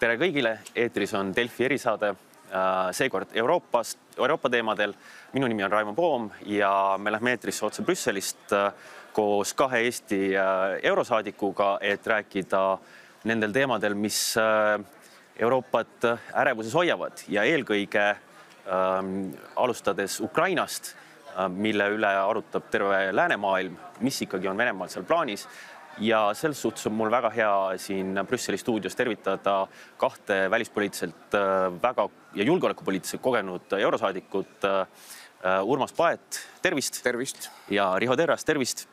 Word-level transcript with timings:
tere 0.00 0.16
kõigile, 0.16 0.54
eetris 0.80 1.10
on 1.18 1.28
Delfi 1.36 1.66
erisaade, 1.66 2.14
seekord 2.96 3.34
Euroopast, 3.36 3.98
Euroopa 4.16 4.48
teemadel. 4.50 4.94
minu 5.32 5.46
nimi 5.46 5.62
on 5.62 5.70
Raimo 5.70 5.92
Poom 5.94 6.30
ja 6.46 6.96
me 6.98 7.12
lähme 7.12 7.30
eetrisse 7.30 7.66
otse 7.66 7.82
Brüsselist 7.82 8.54
koos 9.12 9.52
kahe 9.54 9.82
Eesti 9.84 10.32
eurosaadikuga, 10.82 11.78
et 11.80 12.06
rääkida 12.06 12.78
nendel 13.24 13.52
teemadel, 13.52 13.94
mis 13.94 14.34
Euroopat 15.38 16.08
ärevuses 16.32 16.74
hoiavad. 16.74 17.20
Ja 17.28 17.44
eelkõige 17.44 18.06
ähm, 18.08 19.34
alustades 19.56 20.20
Ukrainast, 20.20 20.94
mille 21.48 21.90
üle 21.92 22.08
arutab 22.08 22.70
terve 22.70 23.12
läänemaailm, 23.12 23.76
mis 24.00 24.22
ikkagi 24.22 24.48
on 24.48 24.56
Venemaal 24.56 24.88
seal 24.88 25.04
plaanis 25.04 25.46
ja 25.98 26.34
selles 26.34 26.62
suhtes 26.62 26.86
on 26.86 26.94
mul 26.96 27.10
väga 27.10 27.30
hea 27.34 27.54
siin 27.78 28.20
Brüsseli 28.28 28.58
stuudios 28.58 28.96
tervitada 28.96 29.66
kahte 30.00 30.50
välispoliitiliselt 30.50 31.36
väga 31.82 32.08
ja 32.34 32.44
julgeolekupoliitiliselt 32.44 33.22
kogenud 33.22 33.72
eurosaadikut. 33.78 34.68
Urmas 35.64 35.92
Paet, 35.92 36.40
tervist. 36.62 37.02
tervist. 37.02 37.48
ja 37.70 37.98
Riho 37.98 38.16
Terras, 38.16 38.44
tervist. 38.44 38.88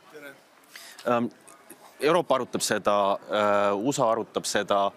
Euroopa 1.99 2.35
arutab 2.35 2.61
seda, 2.61 3.17
USA 3.75 4.11
arutab 4.11 4.45
seda. 4.45 4.91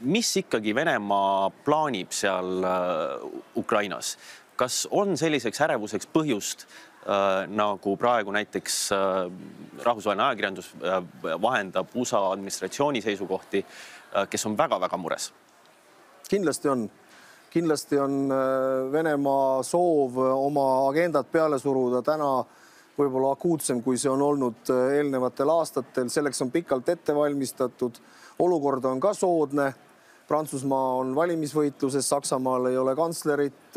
mis 0.00 0.36
ikkagi 0.36 0.74
Venemaa 0.74 1.50
plaanib 1.64 2.12
seal 2.12 2.66
Ukrainas, 3.56 4.18
kas 4.56 4.86
on 4.90 5.16
selliseks 5.16 5.60
ärevuseks 5.60 6.08
põhjust? 6.12 6.66
Äh, 7.04 7.46
nagu 7.52 7.98
praegu 8.00 8.32
näiteks 8.32 8.74
äh, 8.92 8.98
rahvusvaheline 9.84 10.22
ajakirjandus 10.24 10.70
äh, 10.80 11.02
vahendab 11.42 11.92
USA 11.94 12.30
administratsiooni 12.32 13.02
seisukohti, 13.04 13.60
kes 14.30 14.46
on 14.46 14.56
väga-väga 14.56 14.96
mures. 14.96 15.32
kindlasti 16.28 16.68
on, 16.68 16.90
kindlasti 17.50 17.98
on 17.98 18.32
Venemaa 18.92 19.62
soov 19.62 20.16
oma 20.16 20.88
agendat 20.88 21.28
peale 21.32 21.58
suruda 21.58 22.00
täna 22.02 22.44
võib-olla 22.96 23.34
akuutsem, 23.36 23.82
kui 23.82 23.98
see 23.98 24.08
on 24.08 24.22
olnud 24.22 24.72
eelnevatel 24.72 25.50
aastatel, 25.50 26.08
selleks 26.08 26.40
on 26.42 26.50
pikalt 26.50 26.88
ette 26.88 27.14
valmistatud. 27.14 27.98
olukord 28.38 28.84
on 28.84 29.00
ka 29.00 29.12
soodne. 29.14 29.74
Prantsusmaa 30.28 30.94
on 31.02 31.14
valimisvõitluses, 31.14 32.08
Saksamaal 32.08 32.70
ei 32.70 32.76
ole 32.78 32.96
kantslerit 32.96 33.76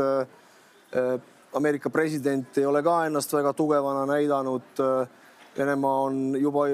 Ameerika 1.56 1.90
president 1.90 2.58
ei 2.58 2.66
ole 2.66 2.84
ka 2.84 3.06
ennast 3.08 3.34
väga 3.34 3.54
tugevana 3.54 4.06
näidanud. 4.06 4.82
Venemaa 5.58 6.02
on 6.06 6.36
juba 6.38 6.68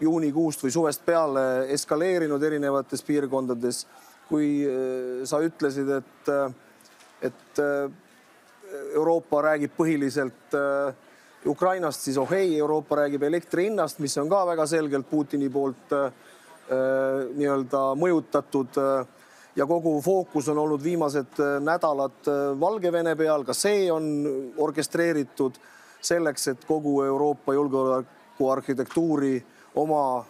juunikuust 0.00 0.62
või 0.64 0.72
suvest 0.72 1.04
peale 1.06 1.44
eskaleerinud 1.74 2.42
erinevates 2.42 3.02
piirkondades. 3.02 3.86
kui 4.28 4.60
äh, 4.60 5.24
sa 5.24 5.38
ütlesid, 5.40 5.88
et, 5.88 6.28
äh, 6.28 6.50
et 7.24 7.60
äh, 7.64 7.90
Euroopa 8.92 9.40
räägib 9.42 9.72
põhiliselt 9.72 10.52
Ukrainast, 11.48 12.02
siis 12.04 12.18
oh 12.20 12.32
ei, 12.36 12.58
Euroopa 12.58 12.96
räägib 12.96 13.22
elektri 13.24 13.64
hinnast, 13.64 14.02
mis 14.04 14.18
on 14.20 14.28
ka 14.28 14.42
väga 14.46 14.66
selgelt 14.68 15.08
Putini 15.08 15.48
poolt 15.48 15.94
nii-öelda 16.68 17.80
mõjutatud 17.96 18.76
ja 19.58 19.66
kogu 19.66 20.00
fookus 20.00 20.48
on 20.48 20.58
olnud 20.58 20.82
viimased 20.82 21.40
äh, 21.40 21.58
nädalad 21.60 22.28
äh, 22.28 22.60
Valgevene 22.60 23.16
peal, 23.18 23.44
ka 23.44 23.54
see 23.56 23.88
on 23.92 24.06
orkestreeritud 24.56 25.58
selleks, 26.00 26.48
et 26.52 26.66
kogu 26.66 27.00
Euroopa 27.02 27.54
julgeolekuarhitektuuri 27.56 29.34
oma 29.78 30.24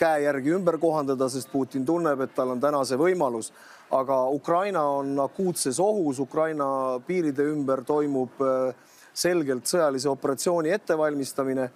käe 0.00 0.24
järgi 0.24 0.54
ümber 0.56 0.78
kohandada, 0.80 1.28
sest 1.28 1.52
Putin 1.52 1.84
tunneb, 1.86 2.24
et 2.24 2.34
tal 2.34 2.54
on 2.56 2.60
täna 2.60 2.80
see 2.88 2.98
võimalus. 3.00 3.52
aga 3.90 4.16
Ukraina 4.30 4.82
on 5.00 5.18
akuutses 5.18 5.80
ohus, 5.80 6.18
Ukraina 6.20 7.00
piiride 7.06 7.42
ümber 7.52 7.84
toimub 7.84 8.40
äh, 8.40 8.74
selgelt 9.12 9.66
sõjalise 9.66 10.08
operatsiooni 10.08 10.70
ettevalmistamine. 10.70 11.70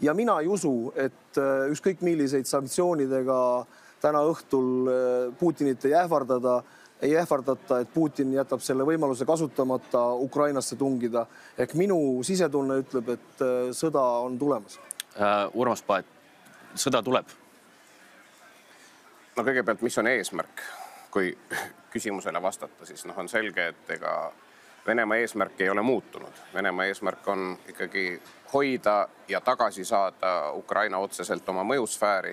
Ja 0.00 0.14
mina 0.14 0.40
ei 0.40 0.46
usu, 0.46 0.92
et 0.96 1.38
ükskõik 1.70 2.00
milliseid 2.06 2.46
sanktsioonidega 2.46 3.66
täna 4.00 4.22
õhtul 4.26 4.90
äh, 4.90 5.34
Putinit 5.38 5.84
ei 5.84 5.94
ähvardada, 5.94 6.62
ei 7.02 7.16
ähvardata, 7.16 7.80
et 7.80 7.92
Putin 7.94 8.32
jätab 8.34 8.62
selle 8.64 8.86
võimaluse 8.86 9.26
kasutamata 9.26 10.04
Ukrainasse 10.14 10.76
tungida. 10.76 11.26
ehk 11.58 11.74
minu 11.74 12.22
sisetunne 12.22 12.80
ütleb, 12.82 13.14
et 13.14 13.44
äh, 13.44 13.70
sõda 13.72 14.04
on 14.24 14.38
tulemas 14.38 14.78
uh,. 14.78 15.50
Urmas 15.54 15.82
Paet, 15.82 16.06
sõda 16.74 17.02
tuleb? 17.02 17.26
no 19.36 19.44
kõigepealt, 19.44 19.82
mis 19.82 19.98
on 19.98 20.06
eesmärk, 20.06 20.62
kui 21.10 21.32
küsimusele 21.94 22.42
vastata, 22.42 22.86
siis 22.86 23.04
noh, 23.06 23.18
on 23.18 23.28
selge, 23.28 23.72
et 23.74 23.96
ega 23.98 24.18
Venemaa 24.88 25.18
eesmärk 25.20 25.60
ei 25.60 25.68
ole 25.68 25.82
muutunud. 25.82 26.32
Venemaa 26.54 26.84
eesmärk 26.88 27.26
on 27.28 27.58
ikkagi 27.68 28.22
hoida 28.52 29.08
ja 29.28 29.40
tagasi 29.40 29.84
saada 29.84 30.52
Ukraina 30.52 30.98
otseselt 30.98 31.48
oma 31.48 31.60
mõjusfääri 31.60 32.30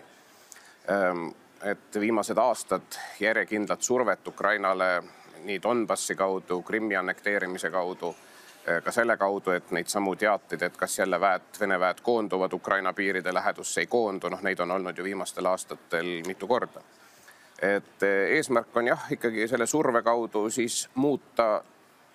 ehm, 0.87 1.25
et 1.65 1.99
viimased 1.99 2.37
aastad 2.37 2.97
järjekindlat 3.19 3.81
survet 3.81 4.27
Ukrainale 4.27 5.03
nii 5.43 5.61
Donbassi 5.61 6.15
kaudu, 6.15 6.61
Krimmi 6.61 6.95
annekteerimise 6.95 7.71
kaudu, 7.71 8.15
eh, 8.67 8.83
ka 8.83 8.91
selle 8.91 9.17
kaudu, 9.17 9.51
et 9.51 9.71
neid 9.71 9.87
samu 9.87 10.15
teateid, 10.15 10.61
et 10.61 10.77
kas 10.77 10.99
jälle 10.99 11.19
väed, 11.21 11.59
Vene 11.59 11.79
väed 11.79 12.01
koonduvad 12.01 12.53
Ukraina 12.53 12.93
piiride 12.93 13.33
lähedusse, 13.33 13.81
ei 13.81 13.87
koondu, 13.87 14.29
noh, 14.29 14.41
neid 14.41 14.59
on 14.59 14.71
olnud 14.71 14.97
ju 14.97 15.03
viimastel 15.03 15.45
aastatel 15.45 16.21
mitu 16.27 16.47
korda. 16.47 16.81
et 17.61 18.03
eh, 18.03 18.35
eesmärk 18.37 18.77
on 18.77 18.87
jah, 18.87 19.05
ikkagi 19.11 19.47
selle 19.47 19.65
surve 19.65 20.01
kaudu 20.03 20.49
siis 20.49 20.89
muuta 20.95 21.63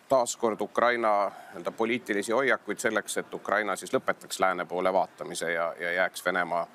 taaskord 0.08 0.60
Ukraina 0.60 1.30
nii-öelda 1.30 1.70
poliitilisi 1.70 2.32
hoiakuid 2.32 2.78
selleks, 2.78 3.16
et 3.16 3.34
Ukraina 3.34 3.76
siis 3.76 3.92
lõpetaks 3.94 4.40
lääne 4.40 4.64
poole 4.64 4.92
vaatamise 4.92 5.52
ja, 5.52 5.74
ja 5.80 5.92
jääks 5.92 6.24
Venemaa 6.24 6.66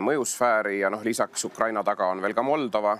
mõjusfääri 0.00 0.80
ja 0.80 0.90
noh, 0.90 1.02
lisaks 1.04 1.44
Ukraina 1.44 1.82
taga 1.84 2.06
on 2.08 2.22
veel 2.22 2.34
ka 2.34 2.42
Moldova, 2.42 2.94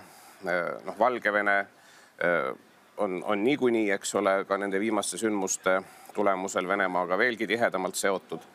äh, 0.45 0.59
noh, 0.85 0.99
Valgevene 0.99 1.57
äh, 1.59 2.51
on, 2.97 3.23
on 3.23 3.43
niikuinii, 3.43 3.91
eks 3.91 4.15
ole, 4.15 4.43
ka 4.45 4.57
nende 4.57 4.79
viimaste 4.79 5.17
sündmuste 5.17 5.81
tulemusel 6.13 6.67
Venemaaga 6.67 7.17
veelgi 7.17 7.47
tihedamalt 7.47 7.95
seotud. 7.95 8.45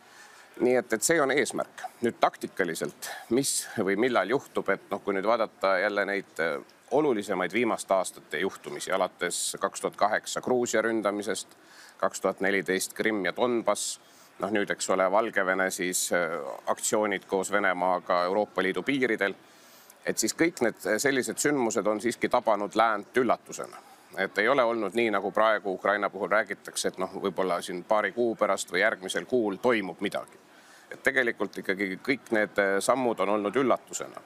nii 0.61 0.77
et, 0.77 0.93
et 0.93 1.03
see 1.03 1.21
on 1.21 1.31
eesmärk. 1.31 1.83
nüüd 2.03 2.21
taktikaliselt, 2.21 3.11
mis 3.31 3.69
või 3.79 3.97
millal 3.97 4.31
juhtub, 4.31 4.69
et 4.69 4.91
noh, 4.91 5.03
kui 5.03 5.15
nüüd 5.15 5.27
vaadata 5.27 5.79
jälle 5.79 6.05
neid 6.07 6.41
olulisemaid 6.93 7.53
viimaste 7.53 7.95
aastate 7.95 8.39
juhtumisi 8.39 8.93
alates 8.93 9.57
kaks 9.61 9.81
tuhat 9.81 9.97
kaheksa 9.97 10.41
Gruusia 10.41 10.83
ründamisest, 10.83 11.49
kaks 11.97 12.21
tuhat 12.21 12.41
neliteist 12.41 12.93
Krimm 12.93 13.25
ja 13.25 13.33
Donbass 13.37 14.01
noh, 14.43 14.51
nüüd, 14.51 14.71
eks 14.75 14.91
ole, 14.91 15.07
Valgevene 15.11 15.71
siis 15.71 16.09
äh, 16.13 16.35
aktsioonid 16.67 17.25
koos 17.31 17.53
Venemaaga 17.53 18.25
Euroopa 18.25 18.63
Liidu 18.63 18.83
piiridel. 18.83 19.35
et 20.07 20.19
siis 20.19 20.35
kõik 20.35 20.61
need 20.61 20.99
sellised 20.99 21.39
sündmused 21.39 21.87
on 21.87 22.01
siiski 22.01 22.29
tabanud 22.29 22.75
läänt 22.75 23.17
üllatusena 23.17 23.79
et 24.19 24.39
ei 24.39 24.49
ole 24.49 24.65
olnud 24.65 24.95
nii, 24.95 25.11
nagu 25.11 25.31
praegu 25.31 25.73
Ukraina 25.73 26.11
puhul 26.11 26.29
räägitakse, 26.29 26.89
et 26.89 26.99
noh, 26.99 27.15
võib-olla 27.23 27.61
siin 27.63 27.85
paari 27.85 28.13
kuu 28.13 28.35
pärast 28.37 28.73
või 28.73 28.83
järgmisel 28.83 29.25
kuul 29.25 29.57
toimub 29.63 30.01
midagi. 30.01 30.39
et 30.93 31.03
tegelikult 31.03 31.59
ikkagi 31.59 31.99
kõik 32.05 32.33
need 32.37 32.59
äh, 32.59 32.77
sammud 32.81 33.21
on 33.21 33.29
olnud 33.29 33.57
üllatusena. 33.57 34.21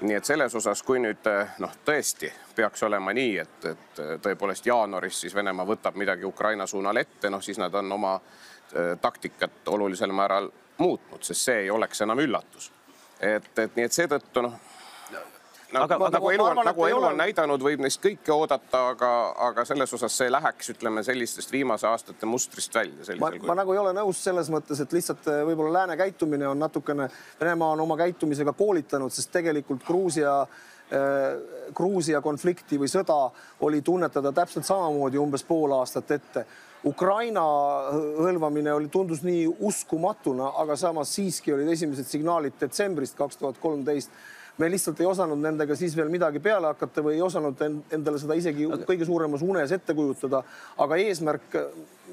nii 0.00 0.14
et 0.14 0.24
selles 0.24 0.54
osas, 0.54 0.82
kui 0.82 0.98
nüüd 0.98 1.26
äh, 1.26 1.56
noh, 1.58 1.72
tõesti 1.84 2.32
peaks 2.54 2.82
olema 2.82 3.12
nii, 3.12 3.38
et, 3.38 3.64
et 3.64 4.02
tõepoolest 4.22 4.66
jaanuaris 4.66 5.20
siis 5.20 5.34
Venemaa 5.34 5.66
võtab 5.66 5.96
midagi 5.96 6.24
Ukraina 6.24 6.66
suunal 6.66 6.96
ette, 6.96 7.30
noh 7.30 7.42
siis 7.42 7.58
nad 7.58 7.74
on 7.74 7.92
oma 7.92 8.20
Äh, 8.20 8.55
taktikat 9.00 9.68
olulisel 9.72 10.12
määral 10.12 10.50
muutnud, 10.78 11.22
sest 11.22 11.48
see 11.48 11.60
ei 11.64 11.70
oleks 11.70 12.00
enam 12.04 12.18
üllatus. 12.18 12.70
et, 13.20 13.52
et 13.58 13.76
nii, 13.76 13.84
et 13.86 13.92
seetõttu 13.92 14.42
noh 14.44 14.56
nagu, 15.72 15.84
aga, 15.84 15.96
nagu, 15.98 16.12
nagu 16.12 16.30
elu 16.30 16.44
on, 16.44 16.60
nagu 16.64 16.86
elu 16.86 17.06
on 17.08 17.18
näidanud, 17.18 17.62
võib 17.62 17.82
neist 17.82 18.00
kõike 18.02 18.32
oodata, 18.34 18.82
aga, 18.92 19.10
aga 19.48 19.64
selles 19.68 19.92
osas 19.96 20.14
see 20.18 20.30
läheks, 20.30 20.70
ütleme 20.74 21.02
sellistest 21.06 21.52
viimase 21.52 21.88
aastate 21.90 22.28
mustrist 22.28 22.74
välja. 22.74 23.16
ma, 23.20 23.30
ma 23.50 23.58
nagu 23.62 23.74
ei 23.74 23.82
ole 23.82 23.94
nõus 23.96 24.22
selles 24.24 24.50
mõttes, 24.52 24.80
et 24.82 24.94
lihtsalt 24.96 25.26
äh, 25.32 25.42
võib-olla 25.48 25.80
lääne 25.80 25.98
käitumine 25.98 26.48
on 26.48 26.62
natukene, 26.62 27.08
Venemaa 27.40 27.74
on 27.74 27.84
oma 27.86 27.98
käitumisega 27.98 28.54
koolitanud, 28.56 29.12
sest 29.12 29.32
tegelikult 29.34 29.84
Gruusia 29.86 30.38
äh, 30.42 31.72
Gruusia 31.74 32.22
konflikti 32.22 32.78
või 32.80 32.90
sõda 32.90 33.18
oli 33.66 33.82
tunnetada 33.82 34.32
täpselt 34.32 34.68
samamoodi 34.68 35.18
umbes 35.18 35.44
pool 35.44 35.74
aastat 35.80 36.16
ette 36.18 36.46
Ukraina 36.84 37.42
hõlvamine 38.20 38.72
oli, 38.76 38.88
tundus 38.92 39.22
nii 39.26 39.46
uskumatuna, 39.68 40.52
aga 40.62 40.76
samas 40.76 41.14
siiski 41.16 41.54
olid 41.54 41.72
esimesed 41.72 42.06
signaalid 42.06 42.58
detsembrist 42.60 43.16
kaks 43.18 43.40
tuhat 43.40 43.58
kolmteist 43.62 44.12
me 44.58 44.68
lihtsalt 44.72 45.00
ei 45.00 45.06
osanud 45.06 45.40
nendega 45.42 45.76
siis 45.76 45.96
veel 45.96 46.08
midagi 46.12 46.40
peale 46.40 46.70
hakata 46.70 47.02
või 47.04 47.18
ei 47.18 47.24
osanud 47.24 47.60
endale 47.66 48.20
seda 48.20 48.36
isegi 48.38 48.68
kõige 48.88 49.08
suuremas 49.08 49.44
unes 49.44 49.72
ette 49.72 49.94
kujutada. 49.94 50.42
aga 50.78 50.96
eesmärk 50.96 51.58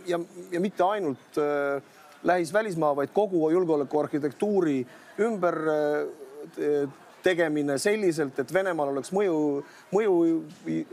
ja, 0.08 0.20
ja 0.52 0.60
mitte 0.60 0.84
ainult 0.84 1.40
äh, 1.40 1.84
lähis-välismaa, 2.24 2.96
vaid 2.96 3.14
kogu 3.14 3.50
julgeolekuarhitektuuri 3.52 4.78
ümber 5.24 5.60
äh, 5.72 6.90
tegemine 7.24 7.78
selliselt, 7.80 8.40
et 8.40 8.54
Venemaal 8.54 8.92
oleks 8.92 9.14
mõju, 9.16 9.64
mõju 9.94 10.16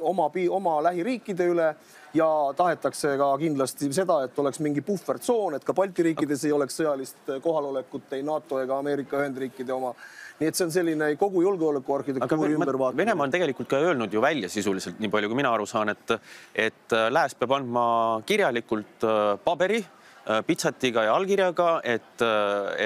oma, 0.06 0.28
oma 0.54 0.76
lähiriikide 0.86 1.48
üle 1.50 1.72
ja 2.14 2.28
tahetakse 2.56 3.16
ka 3.18 3.28
kindlasti 3.38 3.90
seda, 3.94 4.22
et 4.26 4.38
oleks 4.38 4.60
mingi 4.64 4.82
puhvertsoon, 4.86 5.56
et 5.58 5.66
ka 5.66 5.74
Balti 5.76 6.06
riikides 6.10 6.44
ei 6.48 6.54
oleks 6.56 6.80
sõjalist 6.80 7.36
kohalolekut 7.42 8.16
ei 8.16 8.24
NATO 8.26 8.58
ega 8.62 8.78
Ameerika 8.78 9.20
Ühendriikide 9.20 9.74
oma 9.76 9.94
nii 10.40 10.48
et 10.48 10.56
see 10.56 10.64
on 10.64 10.72
selline 10.72 11.08
kogu 11.20 11.42
julgeolekuarhitektuuri 11.44 12.54
ümbervaatamine. 12.56 13.04
Venemaa 13.04 13.26
on 13.26 13.32
tegelikult 13.34 13.68
ka 13.68 13.80
öelnud 13.84 14.12
ju 14.12 14.22
välja 14.24 14.48
sisuliselt, 14.48 14.96
nii 15.00 15.10
palju 15.12 15.28
kui 15.28 15.36
mina 15.36 15.52
aru 15.52 15.66
saan, 15.68 15.92
et, 15.92 16.14
et 16.54 16.96
äh, 16.96 17.08
lääs 17.12 17.36
peab 17.36 17.58
andma 17.58 17.82
kirjalikult 18.26 19.04
äh, 19.04 19.34
paberi 19.44 19.82
äh, 19.82 20.40
pitsatiga 20.46 21.04
ja 21.10 21.18
allkirjaga, 21.18 21.74
et, 21.84 22.24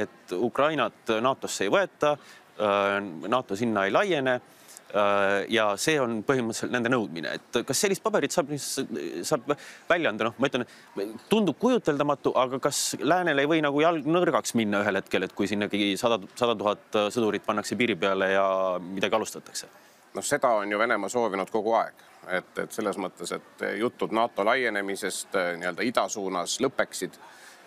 et 0.03 0.35
Ukrainat 0.35 1.15
NATO-sse 1.23 1.69
ei 1.69 1.71
võeta, 1.73 2.17
NATO 3.29 3.57
sinna 3.59 3.83
ei 3.87 3.91
laiene 3.91 4.37
Äh, 4.39 4.64
ja 5.51 5.65
see 5.81 5.97
on 5.99 6.21
põhimõtteliselt 6.27 6.71
nende 6.75 6.93
nõudmine, 6.93 7.33
et 7.39 7.59
kas 7.67 7.81
sellist 7.83 8.03
paberit 8.05 8.35
saab, 8.35 8.53
saab 9.27 9.55
välja 9.91 10.13
anda, 10.13 10.29
noh, 10.29 10.37
ma 10.39 10.51
ütlen, 10.51 10.67
tundub 11.31 11.59
kujuteldamatu, 11.59 12.35
aga 12.39 12.61
kas 12.63 12.83
läänel 13.03 13.43
ei 13.43 13.51
või 13.51 13.63
nagu 13.65 13.83
jalg 13.83 14.07
nõrgaks 14.07 14.55
minna 14.59 14.85
ühel 14.85 15.01
hetkel, 15.01 15.27
et 15.27 15.35
kui 15.35 15.51
sinnagi 15.51 15.95
sada, 16.01 16.21
sada 16.39 16.55
tuhat 16.59 17.01
sõdurit 17.15 17.47
pannakse 17.47 17.79
piiri 17.81 17.99
peale 17.99 18.31
ja 18.37 18.47
midagi 18.85 19.19
alustatakse? 19.19 19.71
noh, 20.15 20.23
seda 20.23 20.53
on 20.61 20.71
ju 20.71 20.79
Venemaa 20.79 21.11
soovinud 21.11 21.51
kogu 21.51 21.75
aeg, 21.75 22.03
et, 22.39 22.59
et 22.63 22.75
selles 22.75 22.99
mõttes, 23.03 23.33
et 23.35 23.65
jutud 23.81 24.15
NATO 24.15 24.45
laienemisest 24.47 25.35
nii-öelda 25.59 25.87
ida 25.91 26.07
suunas 26.09 26.61
lõpeksid 26.63 27.19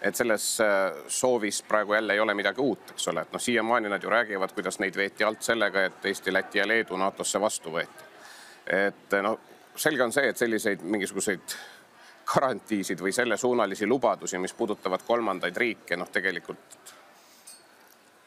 et 0.01 0.15
selles 0.15 0.61
äh, 0.61 0.93
soovis 1.07 1.63
praegu 1.63 1.93
jälle 1.93 2.13
ei 2.13 2.19
ole 2.19 2.33
midagi 2.33 2.61
uut, 2.61 2.91
eks 2.91 3.07
ole, 3.07 3.21
et 3.21 3.31
noh, 3.33 3.41
siiamaani 3.41 3.89
nad 3.89 4.03
ju 4.03 4.09
räägivad, 4.09 4.53
kuidas 4.53 4.79
neid 4.79 4.95
veeti 4.95 5.23
alt 5.23 5.41
sellega, 5.41 5.85
et 5.85 6.05
Eesti, 6.05 6.33
Läti 6.33 6.59
ja 6.59 6.67
Leedu 6.67 6.97
NATO-sse 6.97 7.41
vastu 7.41 7.73
võeti. 7.73 8.05
et 8.67 9.17
noh, 9.21 9.39
selge 9.75 10.03
on 10.03 10.13
see, 10.13 10.29
et 10.29 10.37
selliseid 10.37 10.81
mingisuguseid 10.83 11.57
garantiisid 12.27 13.01
või 13.01 13.13
sellesuunalisi 13.15 13.87
lubadusi, 13.87 14.37
mis 14.37 14.53
puudutavad 14.53 15.03
kolmandaid 15.07 15.57
riike, 15.57 15.97
noh, 15.97 16.09
tegelikult 16.11 16.95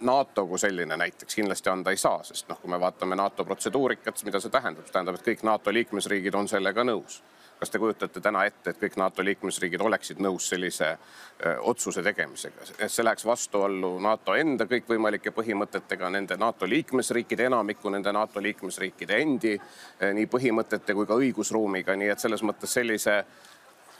NATO 0.00 0.46
kui 0.46 0.58
selline 0.58 0.96
näiteks 0.96 1.34
kindlasti 1.34 1.70
anda 1.70 1.92
ei 1.92 1.96
saa, 2.00 2.22
sest 2.24 2.48
noh, 2.48 2.58
kui 2.60 2.70
me 2.70 2.80
vaatame 2.80 3.16
NATO 3.16 3.44
protseduurikat, 3.44 4.24
mida 4.24 4.40
see 4.40 4.50
tähendab, 4.50 4.86
see 4.86 4.94
tähendab, 4.94 5.18
et 5.18 5.26
kõik 5.26 5.44
NATO 5.44 5.72
liikmesriigid 5.72 6.34
on 6.34 6.48
sellega 6.48 6.84
nõus 6.84 7.20
kas 7.60 7.70
te 7.70 7.78
kujutate 7.78 8.20
täna 8.24 8.46
ette, 8.48 8.72
et 8.72 8.80
kõik 8.80 8.96
NATO 8.96 9.24
liikmesriigid 9.24 9.82
oleksid 9.84 10.20
nõus 10.24 10.48
sellise 10.48 10.88
öö, 10.94 11.56
otsuse 11.72 12.02
tegemisega, 12.02 12.64
et 12.78 12.92
see 12.92 13.04
läheks 13.04 13.26
vastuollu 13.28 13.92
NATO 14.00 14.34
enda 14.38 14.64
kõikvõimalike 14.70 15.34
põhimõtetega, 15.36 16.08
nende 16.10 16.38
NATO 16.40 16.68
liikmesriikide 16.68 17.50
enamiku, 17.50 17.92
nende 17.92 18.12
NATO 18.16 18.40
liikmesriikide 18.40 19.20
endi 19.20 19.54
nii 20.00 20.26
põhimõtete 20.32 20.96
kui 20.96 21.08
ka 21.08 21.20
õigusruumiga, 21.20 21.96
nii 22.00 22.12
et 22.14 22.24
selles 22.24 22.44
mõttes 22.46 22.72
sellise 22.80 23.20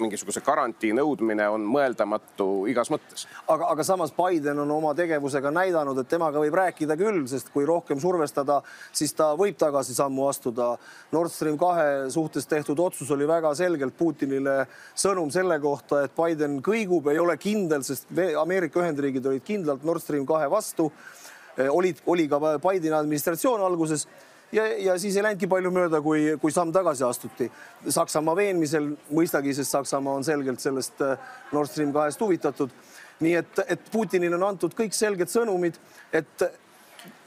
mingisuguse 0.00 0.42
garantii 0.44 0.92
nõudmine 0.96 1.46
on 1.52 1.64
mõeldamatu 1.68 2.66
igas 2.70 2.90
mõttes. 2.92 3.26
aga, 3.48 3.70
aga 3.74 3.84
samas 3.86 4.12
Biden 4.16 4.58
on 4.64 4.70
oma 4.70 4.94
tegevusega 4.94 5.52
näidanud, 5.54 5.98
et 5.98 6.08
temaga 6.08 6.42
võib 6.42 6.56
rääkida 6.60 6.96
küll, 7.00 7.26
sest 7.30 7.52
kui 7.54 7.66
rohkem 7.68 8.00
survestada, 8.00 8.60
siis 8.92 9.12
ta 9.14 9.32
võib 9.38 9.58
tagasisammu 9.60 10.28
astuda. 10.28 10.72
Nord 11.12 11.30
Stream 11.30 11.58
kahe 11.58 12.10
suhtes 12.10 12.46
tehtud 12.46 12.78
otsus 12.78 13.10
oli 13.10 13.28
väga 13.28 13.54
selgelt 13.54 13.96
Putinile 13.98 14.66
sõnum 14.94 15.30
selle 15.30 15.60
kohta, 15.60 16.04
et 16.04 16.16
Biden 16.16 16.60
kõigub, 16.62 17.10
ei 17.10 17.18
ole 17.18 17.36
kindel, 17.36 17.82
sest 17.86 18.08
Ameerika 18.40 18.80
Ühendriigid 18.80 19.26
olid 19.26 19.44
kindlalt 19.44 19.84
Nord 19.84 20.02
Stream 20.02 20.26
kahe 20.26 20.48
vastu 20.50 20.90
olid, 21.68 22.00
oli 22.06 22.28
ka 22.28 22.38
Bideni 22.40 22.94
administratsioon 22.96 23.60
alguses 23.64 24.06
ja, 24.52 24.66
ja 24.78 24.98
siis 24.98 25.16
ei 25.16 25.24
läinudki 25.24 25.48
palju 25.50 25.72
mööda, 25.74 26.00
kui, 26.04 26.36
kui 26.42 26.52
samm 26.54 26.72
tagasi 26.74 27.04
astuti. 27.06 27.50
Saksamaa 27.88 28.36
veenmisel 28.36 28.90
mõistagi, 29.14 29.54
sest 29.56 29.76
Saksamaa 29.76 30.18
on 30.20 30.26
selgelt 30.26 30.62
sellest 30.62 31.00
äh, 31.06 31.30
Nord 31.52 31.70
Stream 31.70 31.94
kahest 31.96 32.20
huvitatud. 32.20 32.74
nii 33.20 33.34
et, 33.36 33.58
et 33.68 33.88
Putinile 33.92 34.36
on 34.38 34.46
antud 34.46 34.72
kõik 34.72 34.94
selged 34.96 35.28
sõnumid, 35.28 35.74
et 36.12 36.44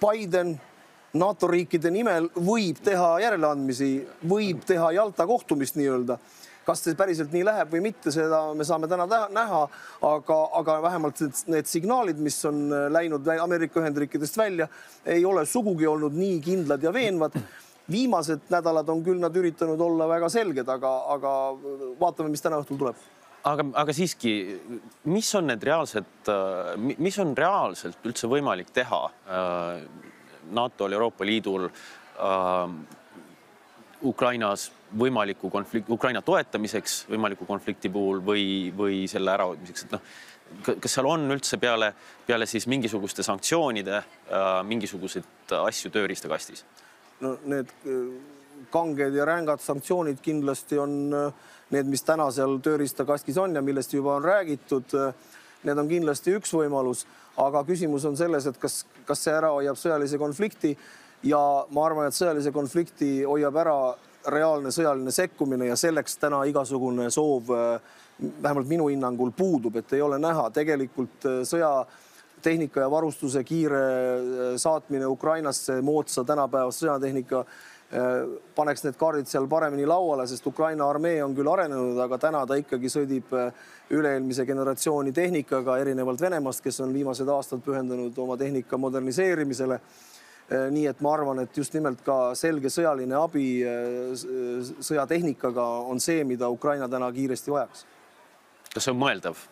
Biden 0.02 0.56
NATO 1.14 1.48
riikide 1.48 1.92
nimel 1.94 2.32
võib 2.34 2.80
teha 2.82 3.20
järeleandmisi, 3.22 3.92
võib 4.30 4.64
teha 4.66 4.92
Jalta 4.96 5.28
kohtumist 5.30 5.78
nii-öelda 5.78 6.18
kas 6.66 6.84
see 6.86 6.98
päriselt 7.00 7.34
nii 7.34 7.44
läheb 7.48 7.72
või 7.74 7.82
mitte, 7.90 8.12
seda 8.14 8.42
me 8.58 8.66
saame 8.68 8.90
täna 8.92 9.08
näha, 9.08 9.64
aga, 10.10 10.38
aga 10.60 10.78
vähemalt 10.86 11.22
need 11.52 11.70
signaalid, 11.70 12.22
mis 12.24 12.40
on 12.50 12.66
äh, 12.72 12.88
läinud 12.94 13.28
Ameerika 13.36 13.82
Ühendriikidest 13.82 14.38
välja, 14.40 14.70
ei 15.06 15.26
ole 15.26 15.46
sugugi 15.50 15.88
olnud 15.90 16.16
nii 16.18 16.40
kindlad 16.44 16.84
ja 16.84 16.94
veenvad. 16.94 17.38
Viimased 17.92 18.48
nädalad 18.48 18.88
on 18.88 19.02
küll 19.04 19.20
nad 19.20 19.36
üritanud 19.36 19.82
olla 19.84 20.08
väga 20.08 20.30
selged, 20.32 20.70
aga, 20.72 20.92
aga 21.18 21.34
vaatame, 22.00 22.32
mis 22.32 22.44
täna 22.44 22.62
õhtul 22.62 22.80
tuleb. 22.80 23.02
Aga, 23.44 23.66
aga 23.82 23.92
siiski, 23.92 24.32
mis 25.12 25.28
on 25.36 25.50
need 25.52 25.66
reaalsed, 25.68 26.08
äh, 26.32 26.74
mis 26.80 27.20
on 27.20 27.36
reaalselt 27.36 28.08
üldse 28.08 28.32
võimalik 28.32 28.72
teha 28.72 29.04
äh, 29.12 29.84
NATO-l, 30.54 30.96
Euroopa 30.96 31.28
Liidul 31.28 31.70
Ukrainas 34.04 34.72
võimaliku 35.00 35.50
konflikti, 35.50 35.92
Ukraina 35.92 36.22
toetamiseks 36.22 37.04
võimaliku 37.10 37.48
konflikti 37.50 37.90
puhul 37.90 38.22
või, 38.26 38.46
või 38.78 39.04
selle 39.10 39.34
ärahoidmiseks, 39.34 39.86
et 39.86 39.96
noh, 39.96 40.04
kas 40.82 40.94
seal 40.94 41.08
on 41.10 41.26
üldse 41.34 41.58
peale, 41.62 41.94
peale 42.28 42.46
siis 42.50 42.68
mingisuguste 42.70 43.26
sanktsioonide 43.26 43.98
äh, 43.98 44.52
mingisuguseid 44.70 45.56
asju 45.64 45.92
tööriistakastis? 45.94 46.66
no 47.24 47.38
need 47.48 47.70
äh, 47.88 48.00
kanged 48.74 49.16
ja 49.16 49.26
rängad 49.26 49.62
sanktsioonid 49.64 50.22
kindlasti 50.22 50.78
on 50.82 50.96
äh, 51.14 51.52
need, 51.74 51.90
mis 51.90 52.06
täna 52.06 52.30
seal 52.32 52.60
tööriistakastis 52.64 53.38
on 53.42 53.56
ja 53.56 53.62
millest 53.66 53.94
juba 53.94 54.18
on 54.20 54.26
räägitud. 54.26 54.98
Need 55.64 55.80
on 55.80 55.88
kindlasti 55.88 56.34
üks 56.36 56.52
võimalus, 56.52 57.06
aga 57.40 57.62
küsimus 57.64 58.04
on 58.06 58.18
selles, 58.20 58.46
et 58.50 58.58
kas, 58.60 58.82
kas 59.08 59.22
see 59.24 59.32
ära 59.32 59.54
hoiab 59.56 59.80
sõjalise 59.80 60.20
konflikti 60.20 60.74
ja 61.24 61.40
ma 61.72 61.86
arvan, 61.88 62.10
et 62.10 62.18
sõjalise 62.18 62.52
konflikti 62.52 63.24
hoiab 63.24 63.56
ära 63.64 63.78
reaalne 64.32 64.72
sõjaline 64.72 65.12
sekkumine 65.12 65.68
ja 65.68 65.76
selleks 65.80 66.18
täna 66.22 66.44
igasugune 66.50 67.10
soov, 67.12 67.52
äh, 67.52 67.82
vähemalt 68.44 68.70
minu 68.70 68.88
hinnangul 68.92 69.34
puudub, 69.36 69.76
et 69.76 69.94
ei 69.94 70.02
ole 70.02 70.20
näha. 70.22 70.50
Tegelikult 70.54 71.28
äh, 71.28 71.42
sõjatehnika 71.48 72.86
ja 72.86 72.90
varustuse 72.92 73.44
kiire 73.44 73.84
äh, 73.84 74.42
saatmine 74.62 75.08
Ukrainasse, 75.10 75.82
moodsa 75.82 76.24
tänapäevase 76.24 76.86
sõjatehnika 76.86 77.46
paneks 78.58 78.82
need 78.82 78.96
kaardid 78.98 79.28
seal 79.30 79.46
paremini 79.46 79.84
lauale, 79.86 80.24
sest 80.26 80.48
Ukraina 80.50 80.88
armee 80.90 81.20
on 81.22 81.36
küll 81.38 81.46
arenenud, 81.52 82.00
aga 82.02 82.18
täna 82.18 82.40
ta 82.50 82.56
ikkagi 82.58 82.90
sõdib 82.90 83.36
üle-eelmise 83.94 84.48
generatsiooni 84.50 85.14
tehnikaga, 85.14 85.76
erinevalt 85.78 86.24
Venemaast, 86.24 86.64
kes 86.66 86.82
on 86.82 86.96
viimased 86.96 87.30
aastad 87.30 87.62
pühendunud 87.62 88.18
oma 88.24 88.40
tehnika 88.40 88.80
moderniseerimisele 88.82 89.78
nii 90.52 90.88
et 90.88 91.00
ma 91.02 91.14
arvan, 91.14 91.40
et 91.40 91.58
just 91.58 91.74
nimelt 91.74 92.02
ka 92.06 92.34
selge 92.36 92.70
sõjaline 92.74 93.16
abi 93.18 93.48
äh, 93.64 94.12
sõjatehnikaga 94.84 95.66
on 95.90 96.02
see, 96.04 96.24
mida 96.28 96.50
Ukraina 96.52 96.90
täna 96.92 97.12
kiiresti 97.12 97.52
vajaks. 97.52 97.86
kas 98.74 98.84
see 98.84 98.94
on 98.94 99.00
mõeldav? 99.00 99.46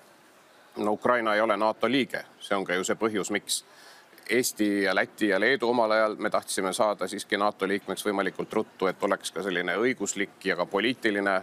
no 0.77 0.93
Ukraina 0.93 1.36
ei 1.36 1.41
ole 1.41 1.57
NATO 1.57 1.88
liige, 1.88 2.25
see 2.39 2.55
on 2.55 2.65
ka 2.65 2.75
ju 2.75 2.83
see 2.88 3.00
põhjus, 3.00 3.31
miks 3.31 3.63
Eesti 4.31 4.83
ja 4.83 4.95
Läti 4.95 5.27
ja 5.27 5.39
Leedu 5.39 5.67
omal 5.69 5.91
ajal 5.91 6.15
me 6.15 6.29
tahtsime 6.29 6.74
saada 6.74 7.07
siiski 7.07 7.38
NATO 7.38 7.67
liikmeks 7.67 8.05
võimalikult 8.05 8.53
ruttu, 8.53 8.88
et 8.88 9.03
oleks 9.03 9.31
ka 9.31 9.43
selline 9.43 9.75
õiguslik 9.75 10.45
ja 10.45 10.55
ka 10.55 10.65
poliitiline 10.65 11.41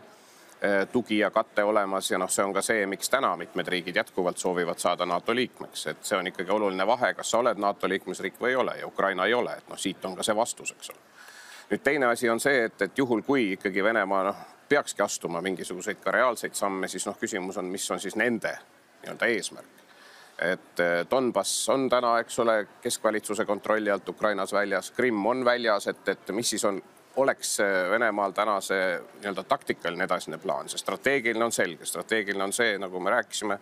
tugi 0.92 1.18
ja 1.18 1.30
kate 1.30 1.62
olemas 1.64 2.10
ja 2.10 2.18
noh, 2.18 2.30
see 2.30 2.42
on 2.44 2.52
ka 2.52 2.62
see, 2.66 2.86
miks 2.90 3.10
täna 3.10 3.36
mitmed 3.38 3.68
riigid 3.70 3.96
jätkuvalt 3.96 4.38
soovivad 4.38 4.78
saada 4.82 5.06
NATO 5.06 5.34
liikmeks, 5.34 5.86
et 5.86 6.00
see 6.02 6.18
on 6.18 6.26
ikkagi 6.26 6.50
oluline 6.50 6.86
vahe, 6.86 7.12
kas 7.14 7.30
sa 7.30 7.38
oled 7.38 7.60
NATO 7.62 7.88
liikmesriik 7.88 8.40
või 8.40 8.50
ei 8.50 8.56
ole 8.58 8.74
ja 8.80 8.86
Ukraina 8.86 9.26
ei 9.26 9.34
ole, 9.34 9.54
et 9.54 9.68
noh, 9.70 9.78
siit 9.78 10.04
on 10.04 10.16
ka 10.18 10.26
see 10.26 10.36
vastus, 10.36 10.74
eks 10.74 10.90
ole. 10.90 10.98
nüüd 11.70 11.84
teine 11.84 12.10
asi 12.10 12.30
on 12.30 12.40
see, 12.40 12.64
et, 12.64 12.82
et 12.82 12.98
juhul, 12.98 13.22
kui 13.22 13.52
ikkagi 13.52 13.84
Venemaa 13.84 14.24
noh, 14.32 14.42
peakski 14.68 15.02
astuma 15.02 15.40
mingisuguseid 15.40 16.02
ka 16.02 16.10
reaalseid 16.10 16.54
samme, 16.54 16.88
siis 16.88 17.06
noh, 17.06 17.16
küsimus 17.18 17.58
on, 17.58 17.70
mis 17.70 17.90
on 17.90 18.00
siis 18.00 18.16
nende 18.16 18.56
nii-öelda 19.02 19.26
eesmärk. 19.26 19.74
Et 20.38 20.80
eh, 20.80 21.06
Donbass 21.10 21.68
on 21.68 21.88
täna, 21.90 22.18
eks 22.22 22.38
ole, 22.38 22.60
keskvalitsuse 22.82 23.44
kontrolli 23.44 23.90
alt 23.90 24.08
Ukrainas 24.08 24.52
väljas, 24.52 24.90
Krimm 24.90 25.26
on 25.26 25.44
väljas, 25.44 25.86
et, 25.86 26.08
et 26.08 26.30
mis 26.32 26.50
siis 26.50 26.64
on 26.64 26.82
oleks 27.18 27.58
Venemaal 27.90 28.32
täna 28.36 28.60
see 28.64 28.98
nii-öelda 28.98 29.44
taktikaline 29.48 30.06
edasine 30.06 30.38
plaan, 30.38 30.68
see 30.70 30.80
strateegiline 30.80 31.44
on 31.44 31.54
selge, 31.54 31.86
strateegiline 31.88 32.44
on 32.44 32.54
see, 32.54 32.76
nagu 32.78 33.00
me 33.00 33.10
rääkisime, 33.10 33.58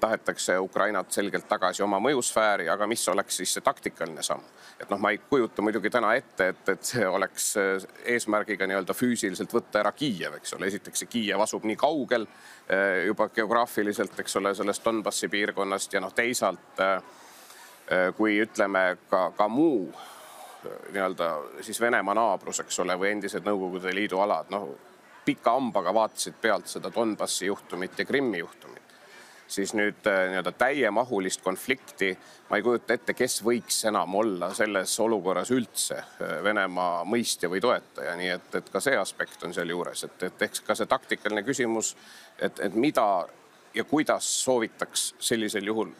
tahetakse 0.00 0.58
Ukrainat 0.58 1.10
selgelt 1.12 1.48
tagasi 1.50 1.82
oma 1.82 1.98
mõjusfääri, 2.02 2.68
aga 2.70 2.86
mis 2.86 3.02
oleks 3.10 3.40
siis 3.40 3.54
see 3.56 3.64
taktikaline 3.66 4.22
samm? 4.22 4.44
et 4.80 4.90
noh, 4.90 4.98
ma 4.98 5.10
ei 5.14 5.18
kujuta 5.18 5.62
muidugi 5.62 5.90
täna 5.90 6.14
ette, 6.18 6.48
et, 6.52 6.68
et 6.68 6.84
see 6.86 7.06
oleks 7.06 7.52
eesmärgiga 8.14 8.66
nii-öelda 8.66 8.94
füüsiliselt 8.98 9.54
võtta 9.54 9.82
ära 9.82 9.92
Kiiev, 9.94 10.38
eks 10.38 10.54
ole, 10.56 10.70
esiteks 10.70 11.04
see 11.04 11.10
Kiiev 11.10 11.42
asub 11.42 11.66
nii 11.66 11.78
kaugel 11.78 12.26
eh, 12.26 13.04
juba 13.06 13.28
geograafiliselt, 13.34 14.18
eks 14.22 14.38
ole, 14.42 14.54
sellest 14.58 14.84
Donbassi 14.84 15.30
piirkonnast 15.30 15.94
ja 15.94 16.02
noh, 16.02 16.14
teisalt 16.14 16.82
kui 18.16 18.36
ütleme 18.40 18.82
ka, 19.10 19.32
ka 19.36 19.48
muu 19.50 19.90
nii-öelda 20.64 21.28
siis 21.60 21.80
Venemaa 21.80 22.14
naabrus, 22.14 22.60
eks 22.62 22.80
ole, 22.84 22.96
või 22.98 23.12
endised 23.16 23.44
Nõukogude 23.46 23.94
Liidu 23.94 24.20
alad, 24.22 24.50
noh 24.50 24.70
pika 25.24 25.54
hambaga 25.54 25.94
vaatasid 25.94 26.38
pealt 26.40 26.66
seda 26.66 26.90
Donbassi 26.94 27.46
juhtumit 27.46 27.98
ja 27.98 28.04
Krimmi 28.04 28.38
juhtumit. 28.38 28.82
Siis 29.52 29.74
nüüd 29.76 30.06
äh, 30.08 30.28
nii-öelda 30.30 30.52
täiemahulist 30.56 31.42
konflikti 31.44 32.14
ma 32.50 32.56
ei 32.56 32.64
kujuta 32.64 32.96
ette, 32.96 33.14
kes 33.14 33.42
võiks 33.44 33.82
enam 33.88 34.14
olla 34.16 34.48
selles 34.56 34.94
olukorras 35.00 35.50
üldse 35.52 35.98
äh, 35.98 36.38
Venemaa 36.44 37.02
mõistja 37.04 37.50
või 37.52 37.60
toetaja, 37.60 38.16
nii 38.16 38.30
et, 38.32 38.54
et 38.62 38.70
ka 38.72 38.80
see 38.80 38.96
aspekt 38.96 39.44
on 39.44 39.54
sealjuures, 39.54 40.06
et, 40.08 40.22
et 40.30 40.46
eks 40.48 40.64
ka 40.64 40.76
see 40.78 40.88
taktikaline 40.88 41.44
küsimus, 41.44 41.92
et, 42.38 42.60
et 42.64 42.74
mida 42.74 43.06
ja 43.74 43.84
kuidas 43.84 44.28
soovitaks 44.44 45.12
sellisel 45.20 45.68
juhul 45.68 45.92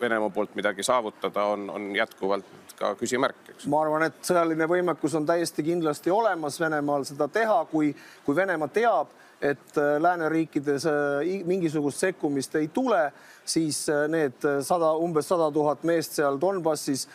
Venemaa 0.00 0.30
poolt 0.30 0.54
midagi 0.54 0.82
saavutada, 0.86 1.44
on, 1.54 1.70
on 1.70 1.88
jätkuvalt 1.96 2.44
ka 2.78 2.92
küsimärk, 2.98 3.40
eks. 3.50 3.66
ma 3.66 3.82
arvan, 3.82 4.06
et 4.06 4.18
sõjaline 4.22 4.68
võimekus 4.70 5.16
on 5.18 5.26
täiesti 5.26 5.64
kindlasti 5.66 6.12
olemas 6.14 6.60
Venemaal 6.60 7.06
seda 7.08 7.26
teha, 7.32 7.64
kui, 7.72 7.90
kui 8.26 8.36
Venemaa 8.38 8.70
teab 8.70 9.16
et 9.40 9.78
äh, 9.78 10.00
lääneriikides 10.02 10.86
äh, 10.86 11.46
mingisugust 11.46 11.98
sekkumist 11.98 12.54
ei 12.58 12.68
tule, 12.68 13.12
siis 13.44 13.88
äh, 13.88 14.06
need 14.10 14.42
sada, 14.66 14.92
umbes 14.98 15.28
sada 15.30 15.50
tuhat 15.54 15.84
meest 15.86 16.18
seal 16.18 16.40
Donbassis, 16.40 17.06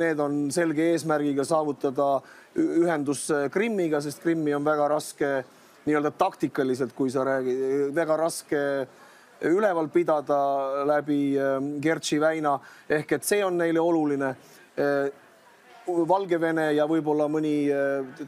need 0.00 0.20
on 0.22 0.46
selge 0.48 0.86
eesmärgiga 0.94 1.44
saavutada 1.44 2.22
ühendus 2.56 3.26
Krimmiga, 3.52 4.00
sest 4.00 4.22
Krimmi 4.24 4.54
on 4.56 4.64
väga 4.64 4.86
raske 4.88 5.28
nii-öelda 5.84 6.12
taktikaliselt, 6.16 6.94
kui 6.96 7.12
sa 7.12 7.26
räägid, 7.28 7.92
väga 7.92 8.16
raske 8.16 8.62
üleval 9.48 9.88
pidada 9.88 10.38
läbi 10.86 11.34
Kertši 11.82 12.20
väina. 12.20 12.58
Ehk 12.88 13.12
et 13.18 13.24
see 13.24 13.44
on 13.44 13.58
neile 13.58 13.80
oluline 13.80 14.34
Valgevene 15.86 16.68
ja 16.76 16.84
võib-olla 16.86 17.26
mõni 17.30 17.56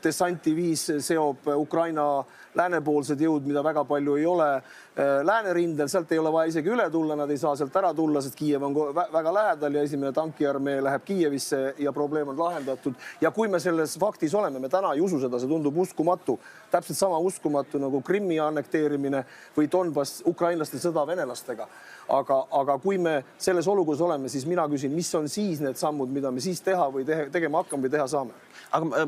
dessantiviis 0.02 0.88
seob 1.06 1.46
Ukraina 1.54 2.24
läänepoolsed 2.54 3.20
jõud, 3.20 3.46
mida 3.48 3.62
väga 3.64 3.84
palju 3.88 4.16
ei 4.18 4.26
ole 4.26 4.48
äh, 4.54 5.20
läänerindel, 5.26 5.88
sealt 5.90 6.12
ei 6.12 6.18
ole 6.18 6.32
vaja 6.32 6.52
isegi 6.52 6.70
üle 6.70 6.86
tulla, 6.90 7.16
nad 7.18 7.30
ei 7.30 7.38
saa 7.40 7.54
sealt 7.58 7.74
ära 7.76 7.92
tulla, 7.94 8.22
sest 8.22 8.38
Kiiev 8.38 8.62
on 8.66 8.76
väga 8.94 9.32
lähedal 9.34 9.78
ja 9.78 9.82
esimene 9.86 10.12
tankiarmee 10.14 10.82
läheb 10.84 11.04
Kiievisse 11.04 11.62
ja 11.78 11.92
probleem 11.92 12.30
on 12.30 12.38
lahendatud. 12.38 12.94
ja 13.20 13.30
kui 13.30 13.48
me 13.48 13.60
selles 13.60 13.98
faktis 13.98 14.34
oleme, 14.34 14.58
me 14.58 14.68
täna 14.68 14.92
ei 14.94 15.02
usu 15.02 15.20
seda, 15.20 15.38
see 15.38 15.50
tundub 15.50 15.78
uskumatu, 15.78 16.38
täpselt 16.70 16.98
sama 16.98 17.18
uskumatu 17.18 17.78
nagu 17.82 18.00
Krimmi 18.02 18.38
annekteerimine 18.40 19.24
või 19.56 19.70
Donbass, 19.70 20.22
ukrainlaste 20.26 20.78
sõda 20.78 21.06
venelastega. 21.06 21.68
aga, 22.08 22.46
aga 22.52 22.78
kui 22.78 22.98
me 22.98 23.24
selles 23.38 23.66
olukorras 23.68 24.00
oleme, 24.00 24.28
siis 24.28 24.44
mina 24.46 24.66
küsin, 24.68 24.92
mis 24.92 25.14
on 25.14 25.28
siis 25.28 25.60
need 25.60 25.76
sammud, 25.80 26.10
mida 26.12 26.30
me 26.30 26.40
siis 26.40 26.60
teha 26.60 26.90
või 26.92 27.04
tehe, 27.04 27.30
tegema 27.44 27.62
hakkame 27.62 27.86
või 27.86 27.94
teha 27.94 28.08
saame? 28.10 28.42
aga 28.74 28.90
ma, 28.90 29.06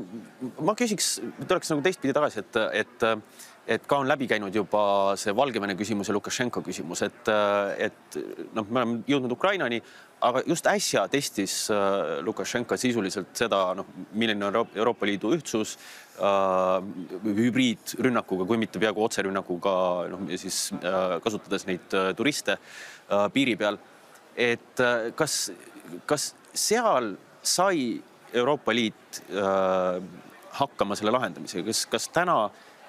ma 0.70 0.78
küsiks, 0.78 1.16
tuleks 1.42 1.72
nagu 1.72 1.84
teistpidi 1.84 2.14
tagasi, 2.16 2.44
et, 2.44 2.64
et 2.84 3.10
et 3.66 3.86
ka 3.88 3.98
on 3.98 4.06
läbi 4.06 4.28
käinud 4.30 4.54
juba 4.54 4.80
see 5.18 5.34
Valgevene 5.34 5.74
küsimus 5.78 6.06
ja 6.06 6.14
Lukašenko 6.14 6.62
küsimus, 6.62 7.02
et, 7.02 7.30
et 7.82 8.18
noh, 8.54 8.66
me 8.70 8.82
oleme 8.82 8.98
jõudnud 9.10 9.34
Ukrainani, 9.34 9.80
aga 10.22 10.42
just 10.46 10.68
äsja 10.70 11.06
testis 11.10 11.56
äh, 11.74 12.20
Lukašenko 12.24 12.78
sisuliselt 12.78 13.34
seda, 13.36 13.60
noh, 13.76 13.88
milline 14.14 14.46
on 14.46 14.60
Euroopa 14.62 15.08
Liidu 15.08 15.34
ühtsus 15.34 15.74
äh, 15.76 16.78
hübriidrünnakuga, 17.26 18.46
kui 18.46 18.60
mitte 18.62 18.82
peaaegu 18.82 19.02
otserünnakuga, 19.08 19.76
noh 20.14 20.26
siis 20.38 20.68
äh, 20.78 21.18
kasutades 21.24 21.66
neid 21.66 21.98
äh, 21.98 22.12
turiste 22.16 22.60
äh, 22.60 23.26
piiri 23.34 23.58
peal. 23.58 23.82
et 24.36 24.80
äh, 24.80 25.10
kas, 25.16 25.50
kas 26.06 26.34
seal 26.54 27.16
sai 27.42 28.02
Euroopa 28.32 28.74
Liit 28.74 29.22
äh, 29.30 30.02
hakkama 30.56 30.96
selle 30.96 31.12
lahendamisega, 31.14 31.66
kas, 31.66 31.86
kas 31.86 32.08
täna 32.08 32.36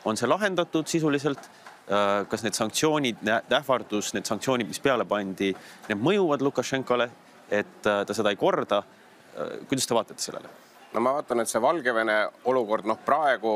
on 0.06 0.18
see 0.18 0.30
lahendatud 0.30 0.88
sisuliselt? 0.88 1.50
Äh, 1.88 2.26
kas 2.28 2.44
need 2.44 2.54
sanktsioonid, 2.54 3.22
ähvardus, 3.56 4.12
need 4.12 4.28
sanktsioonid, 4.28 4.68
mis 4.68 4.82
peale 4.84 5.06
pandi, 5.08 5.54
need 5.88 6.02
mõjuvad 6.04 6.42
Lukašenkole, 6.44 7.06
et 7.48 7.88
äh, 7.88 8.02
ta 8.04 8.16
seda 8.16 8.34
ei 8.34 8.40
korda? 8.40 8.82
Äh, 8.84 9.54
kuidas 9.70 9.88
te 9.88 9.96
vaatate 9.96 10.20
sellele? 10.20 10.52
no 10.92 11.04
ma 11.04 11.14
vaatan, 11.16 11.40
et 11.40 11.52
see 11.52 11.62
Valgevene 11.64 12.18
olukord, 12.52 12.84
noh, 12.90 13.00
praegu 13.06 13.54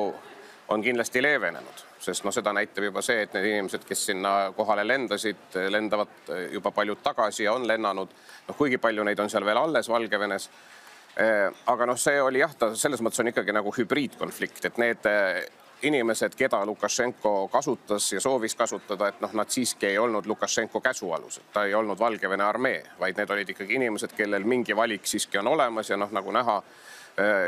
on 0.71 0.83
kindlasti 0.83 1.19
leevenenud, 1.23 1.83
sest 1.99 2.23
noh, 2.23 2.31
seda 2.31 2.53
näitab 2.55 2.87
juba 2.87 3.03
see, 3.03 3.25
et 3.25 3.35
need 3.35 3.49
inimesed, 3.49 3.83
kes 3.87 4.05
sinna 4.13 4.33
kohale 4.55 4.87
lendasid, 4.87 5.59
lendavad 5.73 6.31
juba 6.53 6.71
paljud 6.75 7.03
tagasi 7.03 7.49
ja 7.49 7.57
on 7.57 7.67
lennanud. 7.67 8.15
noh, 8.47 8.55
kuigi 8.55 8.79
palju 8.79 9.03
neid 9.03 9.19
on 9.19 9.31
seal 9.33 9.43
veel 9.45 9.59
alles 9.59 9.91
Valgevenes 9.91 10.47
aga 11.67 11.85
noh, 11.85 11.97
see 11.99 12.21
oli 12.23 12.39
jah, 12.39 12.53
ta 12.55 12.69
selles 12.79 13.01
mõttes 13.03 13.19
on 13.19 13.27
ikkagi 13.27 13.51
nagu 13.51 13.73
hübriidkonflikt, 13.75 14.65
et 14.65 14.77
need 14.79 15.09
inimesed, 15.83 16.37
keda 16.37 16.61
Lukašenko 16.65 17.49
kasutas 17.51 18.11
ja 18.13 18.21
soovis 18.21 18.55
kasutada, 18.55 19.09
et 19.11 19.19
noh, 19.21 19.33
nad 19.35 19.49
siiski 19.51 19.89
ei 19.89 19.97
olnud 19.99 20.29
Lukašenko 20.29 20.79
käsualused, 20.81 21.49
ta 21.53 21.65
ei 21.65 21.75
olnud 21.75 21.99
Valgevene 21.99 22.45
armee, 22.45 22.83
vaid 22.99 23.19
need 23.19 23.33
olid 23.35 23.51
ikkagi 23.51 23.75
inimesed, 23.81 24.15
kellel 24.15 24.47
mingi 24.47 24.77
valik 24.77 25.09
siiski 25.09 25.41
on 25.41 25.51
olemas 25.51 25.89
ja 25.89 25.99
noh, 25.99 26.13
nagu 26.15 26.31
näha 26.31 26.61
Äh, 26.61 27.00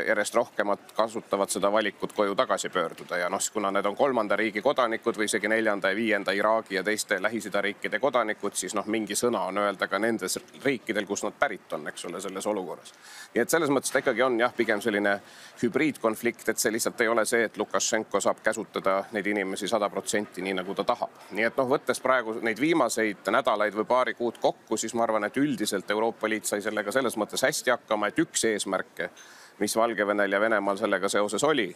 järjest 0.06 0.34
rohkemad 0.34 0.78
kasutavad 0.96 1.48
seda 1.48 1.72
valikut 1.72 2.12
koju 2.12 2.34
tagasi 2.34 2.68
pöörduda 2.68 3.16
ja 3.16 3.28
noh, 3.28 3.40
kuna 3.52 3.70
need 3.70 3.86
on 3.86 3.96
kolmanda 3.96 4.36
riigi 4.36 4.62
kodanikud 4.62 5.16
või 5.16 5.24
isegi 5.24 5.48
neljanda 5.48 5.90
ja 5.90 5.96
viienda 5.96 6.32
Iraagi 6.32 6.74
ja 6.74 6.82
teiste 6.84 7.22
Lähis-Ida 7.22 7.60
riikide 7.64 7.98
kodanikud, 7.98 8.54
siis 8.54 8.74
noh, 8.74 8.86
mingi 8.86 9.16
sõna 9.16 9.46
on 9.48 9.58
öelda 9.58 9.88
ka 9.88 9.98
nendes 9.98 10.38
riikidel, 10.64 11.06
kus 11.06 11.24
nad 11.24 11.36
pärit 11.38 11.72
on, 11.72 11.88
eks 11.88 12.04
ole, 12.04 12.20
selles 12.20 12.46
olukorras. 12.46 12.92
nii 13.34 13.42
et 13.42 13.50
selles 13.50 13.70
mõttes 13.72 13.92
ta 13.92 14.02
ikkagi 14.04 14.22
on 14.22 14.38
jah, 14.40 14.52
pigem 14.56 14.80
selline 14.84 15.14
hübriidkonflikt, 15.62 16.48
et 16.48 16.58
see 16.58 16.72
lihtsalt 16.72 17.00
ei 17.00 17.08
ole 17.08 17.24
see, 17.26 17.44
et 17.44 17.56
Lukašenko 17.56 18.20
saab 18.20 18.42
käsutada 18.44 19.04
neid 19.12 19.26
inimesi 19.26 19.68
sada 19.68 19.88
protsenti 19.90 20.42
nii, 20.42 20.58
nagu 20.60 20.74
ta 20.74 20.84
tahab. 20.84 21.16
nii 21.30 21.48
et 21.48 21.56
noh, 21.56 21.70
võttes 21.70 22.02
praegu 22.04 22.36
neid 22.42 22.60
viimaseid 22.60 23.32
nädalaid 23.32 23.74
või 23.74 23.88
paari 23.88 24.14
kuud 24.14 24.38
kokku, 24.40 24.76
siis 24.76 24.94
ma 24.94 25.08
arvan, 25.08 25.24
et 25.24 25.36
üldiselt 25.36 25.90
Euroopa 25.90 26.28
Liit 26.28 26.44
sai 26.44 26.62
sellega 26.62 26.92
selles 26.92 27.16
mõttes 27.16 27.42
hästi 27.42 27.70
hakkama, 27.70 28.12
et 28.12 28.18
üks 28.18 28.44
eesmärke 28.44 29.10
mis 29.58 29.76
Valgevenel 29.76 30.32
ja 30.32 30.40
Venemaal 30.40 30.76
sellega 30.76 31.08
seoses 31.08 31.44
oli, 31.44 31.68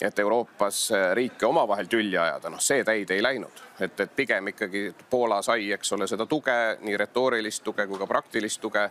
et 0.00 0.18
Euroopas 0.18 0.92
äh, 0.92 1.14
riike 1.14 1.46
omavahel 1.46 1.86
tülli 1.86 2.18
ajada, 2.18 2.50
noh, 2.50 2.60
see 2.62 2.84
täide 2.86 3.16
ei 3.16 3.22
läinud, 3.22 3.62
et, 3.80 4.00
et 4.00 4.14
pigem 4.16 4.52
ikkagi 4.52 4.84
Poola 5.10 5.40
sai, 5.42 5.72
eks 5.74 5.92
ole, 5.96 6.06
seda 6.06 6.26
tuge, 6.26 6.78
nii 6.84 6.96
retoorilist 6.96 7.64
tuge 7.66 7.86
kui 7.86 7.98
ka 7.98 8.06
praktilist 8.06 8.60
tuge. 8.62 8.88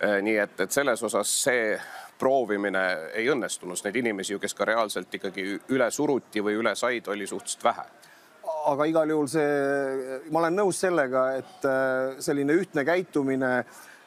Äh, 0.00 0.20
nii 0.24 0.36
et, 0.40 0.60
et 0.60 0.72
selles 0.72 1.02
osas 1.02 1.32
see 1.44 1.74
proovimine 2.20 2.84
ei 3.16 3.30
õnnestunud, 3.32 3.80
neid 3.84 3.96
inimesi 3.96 4.34
ju, 4.34 4.40
kes 4.42 4.54
ka 4.56 4.68
reaalselt 4.68 5.14
ikkagi 5.16 5.46
üle 5.72 5.90
suruti 5.90 6.44
või 6.44 6.58
üle 6.60 6.74
said, 6.76 7.08
oli 7.08 7.26
suhteliselt 7.26 7.64
vähe. 7.64 7.86
Aga 8.68 8.84
igal 8.88 9.08
juhul 9.08 9.28
see, 9.30 10.18
ma 10.32 10.42
olen 10.42 10.58
nõus 10.60 10.80
sellega, 10.84 11.24
et 11.40 11.68
äh, 11.68 12.18
selline 12.20 12.56
ühtne 12.60 12.84
käitumine 12.84 13.54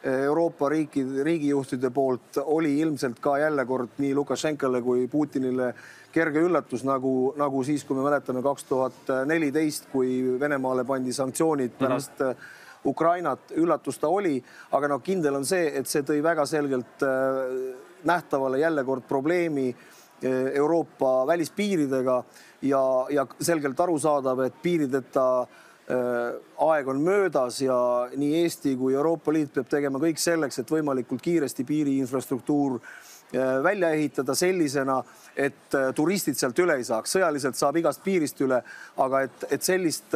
Euroopa 0.04 0.68
riikide, 0.70 1.24
riigijuhtide 1.24 1.90
poolt 1.90 2.38
oli 2.44 2.80
ilmselt 2.80 3.20
ka 3.24 3.38
jälle 3.40 3.66
kord 3.66 4.02
nii 4.04 4.16
Lukašenkale 4.16 4.82
kui 4.84 5.08
Putinile 5.08 5.70
kerge 6.12 6.44
üllatus, 6.44 6.84
nagu, 6.84 7.34
nagu 7.40 7.64
siis, 7.64 7.86
kui 7.88 7.96
me 7.96 8.04
mäletame 8.04 8.44
kaks 8.44 8.68
tuhat 8.68 9.14
neliteist, 9.26 9.88
kui 9.94 10.40
Venemaale 10.40 10.84
pandi 10.84 11.14
sanktsioonid 11.14 11.72
mhm. 11.72 11.80
pärast 11.80 12.20
mm 12.20 12.32
-hmm. 12.32 12.60
Ukrainat, 12.86 13.52
üllatus 13.56 14.00
ta 14.00 14.08
oli, 14.08 14.44
aga 14.72 14.88
noh, 14.88 15.02
kindel 15.02 15.36
on 15.36 15.46
see, 15.46 15.72
et 15.78 15.88
see 15.88 16.02
tõi 16.02 16.24
väga 16.24 16.46
selgelt 16.46 17.04
äh, 17.04 17.78
nähtavale 18.04 18.60
jälle 18.60 18.84
kord 18.84 19.04
probleemi 19.08 19.70
äh, 19.70 20.32
Euroopa 20.54 21.28
välispiiridega 21.28 22.24
ja, 22.62 23.06
ja 23.10 23.28
selgelt 23.40 23.80
arusaadav, 23.80 24.40
et 24.40 24.62
piirideta 24.62 25.48
Äh, 25.48 25.72
aeg 25.88 26.88
on 26.88 27.02
möödas 27.04 27.62
ja 27.62 27.76
nii 28.16 28.44
Eesti 28.44 28.76
kui 28.80 28.94
Euroopa 28.94 29.34
Liit 29.34 29.54
peab 29.54 29.68
tegema 29.70 30.00
kõik 30.00 30.22
selleks, 30.22 30.62
et 30.62 30.72
võimalikult 30.72 31.22
kiiresti 31.22 31.66
piiri 31.68 31.98
infrastruktuur 32.00 32.78
äh, 32.80 33.58
välja 33.64 33.90
ehitada 33.92 34.36
sellisena, 34.36 35.02
et 35.36 35.76
äh, 35.76 35.90
turistid 35.96 36.40
sealt 36.40 36.60
üle 36.64 36.78
ei 36.80 36.88
saaks. 36.88 37.18
sõjaliselt 37.18 37.60
saab 37.60 37.82
igast 37.82 38.04
piirist 38.04 38.40
üle, 38.46 38.62
aga 38.98 39.24
et, 39.28 39.48
et 39.52 39.64
sellist 39.64 40.16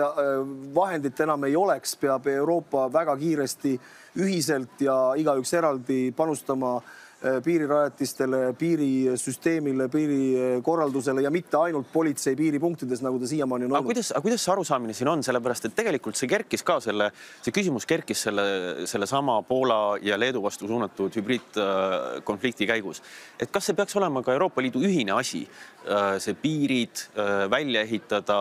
vahendit 0.75 1.19
enam 1.27 1.43
ei 1.43 1.55
oleks, 1.55 1.97
peab 1.99 2.27
Euroopa 2.31 2.87
väga 2.93 3.17
kiiresti 3.17 3.75
ühiselt 4.23 4.81
ja 4.81 4.97
igaüks 5.19 5.53
eraldi 5.53 6.13
panustama 6.15 6.77
äh, 6.77 6.83
Äh, 6.83 7.06
piirirajatistele, 7.17 8.53
piirisüsteemile, 8.57 9.87
piirikorraldusele 9.89 11.23
ja 11.25 11.31
mitte 11.33 11.57
ainult 11.57 11.89
politsei 11.93 12.35
piiripunktides, 12.37 13.01
nagu 13.01 13.17
ta 13.17 13.29
siiamaani 13.29 13.65
on 13.65 13.71
olnud. 13.71 13.79
aga 13.79 13.89
kuidas, 13.89 14.11
aga 14.11 14.21
kuidas 14.21 14.43
see 14.45 14.51
arusaamine 14.53 14.93
siin 14.93 15.09
on, 15.09 15.23
sellepärast 15.25 15.65
et 15.65 15.75
tegelikult 15.79 16.19
see 16.19 16.29
kerkis 16.29 16.61
ka 16.67 16.75
selle, 16.83 17.09
see 17.41 17.55
küsimus 17.55 17.89
kerkis 17.89 18.21
selle, 18.27 18.45
sellesama 18.85 19.39
Poola 19.49 19.97
ja 20.05 20.19
Leedu 20.19 20.43
vastu 20.43 20.69
suunatud 20.69 21.17
hübriidkonflikti 21.17 22.69
käigus. 22.69 23.01
et 23.39 23.49
kas 23.49 23.65
see 23.65 23.77
peaks 23.77 23.97
olema 23.97 24.21
ka 24.21 24.37
Euroopa 24.37 24.61
Liidu 24.61 24.85
ühine 24.85 25.17
asi, 25.17 25.41
äh, 25.89 26.19
see 26.21 26.37
piirid 26.37 27.01
äh, 27.17 27.49
välja 27.49 27.81
ehitada, 27.81 28.37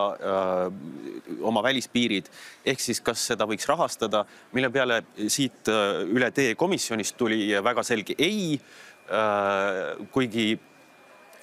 oma 1.40 1.62
välispiirid, 1.62 2.28
ehk 2.66 2.80
siis 2.80 3.00
kas 3.00 3.25
seda 3.33 3.47
võiks 3.49 3.64
rahastada, 3.68 4.25
mille 4.52 4.68
peale 4.71 5.00
siit 5.33 5.68
üle 6.12 6.28
tee 6.35 6.54
komisjonist 6.59 7.16
tuli 7.16 7.49
väga 7.64 7.83
selge 7.87 8.16
ei 8.18 8.59
kuigi 10.12 10.48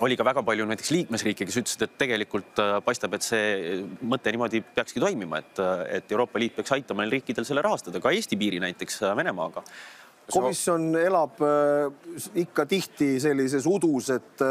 oli 0.04 0.18
ka 0.20 0.26
väga 0.28 0.42
palju 0.44 0.66
näiteks 0.68 0.92
liikmesriike, 0.92 1.46
kes 1.48 1.58
ütlesid, 1.62 1.84
et 1.86 1.98
tegelikult 2.02 2.60
paistab, 2.84 3.14
et 3.16 3.24
see 3.24 3.78
mõte 4.04 4.34
niimoodi 4.34 4.64
peakski 4.76 5.00
toimima, 5.04 5.40
et, 5.40 5.62
et 6.00 6.12
Euroopa 6.12 6.42
Liit 6.42 6.58
peaks 6.58 6.74
aitama 6.76 7.06
neil 7.06 7.20
riikidel 7.20 7.48
selle 7.48 7.64
rahastada, 7.64 8.02
ka 8.04 8.12
Eesti 8.12 8.40
piiri 8.40 8.60
näiteks 8.64 9.00
Venemaaga. 9.16 9.64
Komisjon 10.32 10.94
elab 11.00 11.40
ikka 12.40 12.66
tihti 12.68 13.16
sellises 13.24 13.68
udus, 13.70 14.10
et 14.16 14.44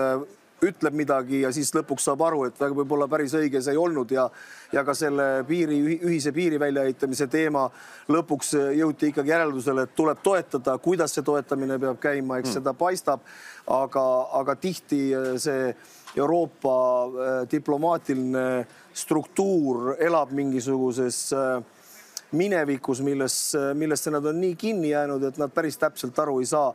ütleb 0.62 0.95
midagi 0.97 1.42
ja 1.42 1.50
siis 1.54 1.73
lõpuks 1.75 2.07
saab 2.07 2.23
aru, 2.26 2.45
et 2.47 2.61
võib-olla 2.61 3.09
päris 3.11 3.35
õige 3.38 3.62
see 3.62 3.75
ei 3.75 3.81
olnud 3.81 4.12
ja 4.14 4.28
ja 4.73 4.85
ka 4.87 4.95
selle 4.97 5.45
piiri, 5.49 5.78
ühise 6.00 6.33
piiri 6.33 6.61
väljaehitamise 6.61 7.26
teema 7.33 7.66
lõpuks 8.12 8.54
jõuti 8.78 9.11
ikkagi 9.11 9.35
järeldusele, 9.35 9.87
et 9.87 9.97
tuleb 9.97 10.23
toetada, 10.23 10.78
kuidas 10.78 11.12
see 11.16 11.26
toetamine 11.26 11.78
peab 11.83 12.00
käima, 12.00 12.38
eks 12.40 12.49
mm. 12.49 12.61
seda 12.61 12.75
paistab. 12.75 13.21
aga, 13.66 14.04
aga 14.40 14.57
tihti 14.57 15.12
see 15.38 15.75
Euroopa 16.16 16.73
äh, 17.04 17.37
diplomaatiline 17.50 18.66
struktuur 18.92 19.95
elab 19.99 20.33
mingisuguses 20.33 21.33
äh, 21.33 21.62
minevikus, 22.33 23.00
milles, 23.00 23.37
millesse 23.75 24.11
nad 24.11 24.25
on 24.26 24.40
nii 24.40 24.57
kinni 24.57 24.90
jäänud, 24.90 25.23
et 25.28 25.38
nad 25.38 25.52
päris 25.52 25.78
täpselt 25.78 26.19
aru 26.19 26.40
ei 26.40 26.49
saa 26.49 26.73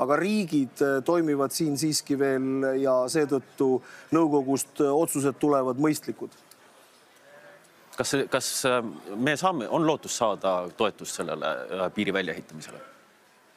aga 0.00 0.16
riigid 0.16 0.82
äh, 0.82 1.00
toimivad 1.04 1.54
siin 1.54 1.78
siiski 1.78 2.18
veel 2.18 2.68
ja 2.80 2.94
seetõttu 3.10 3.72
nõukogust 4.16 4.84
äh, 4.84 4.92
otsused 4.92 5.40
tulevad 5.40 5.80
mõistlikud. 5.80 6.30
kas, 7.96 8.14
kas 8.30 8.52
äh, 8.68 8.80
me 9.16 9.36
saame, 9.36 9.68
on 9.68 9.86
lootust 9.86 10.16
saada 10.16 10.54
toetust 10.76 11.20
sellele 11.20 11.90
piiri 11.94 12.12
väljaehitamisele? 12.12 12.80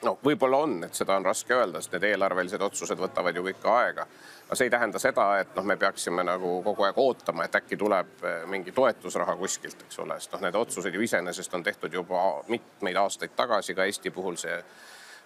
no 0.04 0.18
võib-olla 0.26 0.58
on, 0.66 0.78
et 0.84 0.96
seda 0.96 1.16
on 1.16 1.26
raske 1.26 1.56
öelda, 1.56 1.80
sest 1.82 1.94
need 1.96 2.10
eelarvelised 2.12 2.62
otsused 2.62 3.00
võtavad 3.00 3.36
ju 3.36 3.44
kõik 3.46 3.68
aega. 3.72 4.08
aga 4.48 4.56
see 4.60 4.68
ei 4.68 4.74
tähenda 4.74 5.00
seda, 5.00 5.28
et 5.40 5.56
noh, 5.56 5.64
me 5.64 5.78
peaksime 5.80 6.26
nagu 6.28 6.58
kogu 6.66 6.84
aeg 6.84 6.98
ootama, 7.00 7.46
et 7.46 7.56
äkki 7.56 7.78
tuleb 7.80 8.26
mingi 8.52 8.72
toetusraha 8.76 9.38
kuskilt, 9.40 9.86
eks 9.88 10.00
ole, 10.04 10.20
sest 10.20 10.36
noh, 10.36 10.44
need 10.44 10.60
otsused 10.60 10.94
ju 10.94 11.06
iseenesest 11.08 11.54
on 11.54 11.64
tehtud 11.64 11.94
juba 11.94 12.26
mitmeid 12.52 13.00
aastaid 13.00 13.32
tagasi, 13.36 13.76
ka 13.76 13.88
Eesti 13.88 14.12
puhul 14.12 14.36
see 14.36 14.60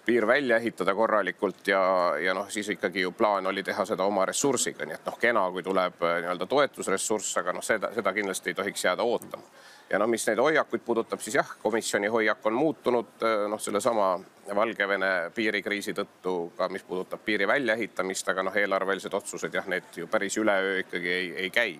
piir 0.06 0.26
välja 0.26 0.56
ehitada 0.56 0.94
korralikult 0.94 1.66
ja, 1.68 1.80
ja 2.20 2.34
noh, 2.34 2.48
siis 2.50 2.68
ikkagi 2.68 3.00
ju 3.00 3.12
plaan 3.12 3.46
oli 3.46 3.62
teha 3.62 3.84
seda 3.84 4.04
oma 4.08 4.24
ressursiga, 4.26 4.86
nii 4.86 4.96
et 4.96 5.08
noh, 5.08 5.18
kena, 5.20 5.42
kui 5.52 5.62
tuleb 5.62 6.00
äh, 6.02 6.20
nii-öelda 6.24 6.46
toetusressurss, 6.48 7.36
aga 7.42 7.52
noh, 7.56 7.64
seda, 7.64 7.92
seda 7.94 8.12
kindlasti 8.16 8.52
ei 8.52 8.58
tohiks 8.58 8.84
jääda 8.84 9.04
ootama. 9.04 9.44
ja 9.90 9.98
noh, 9.98 10.08
mis 10.08 10.26
neid 10.28 10.40
hoiakuid 10.40 10.84
puudutab, 10.86 11.20
siis 11.20 11.36
jah, 11.36 11.52
komisjoni 11.62 12.08
hoiak 12.12 12.46
on 12.46 12.56
muutunud 12.56 13.22
äh, 13.22 13.44
noh, 13.50 13.60
sellesama 13.60 14.16
Valgevene 14.56 15.30
piirikriisi 15.34 15.92
tõttu 15.92 16.54
ka, 16.56 16.70
mis 16.72 16.82
puudutab 16.88 17.20
piiri 17.24 17.48
väljaehitamist, 17.48 18.28
aga 18.32 18.46
noh, 18.48 18.56
eelarvelised 18.56 19.14
otsused 19.14 19.54
jah, 19.54 19.68
need 19.68 20.02
ju 20.02 20.08
päris 20.08 20.40
üleöö 20.40 20.78
ikkagi 20.86 21.12
ei, 21.12 21.30
ei 21.44 21.50
käi 21.50 21.76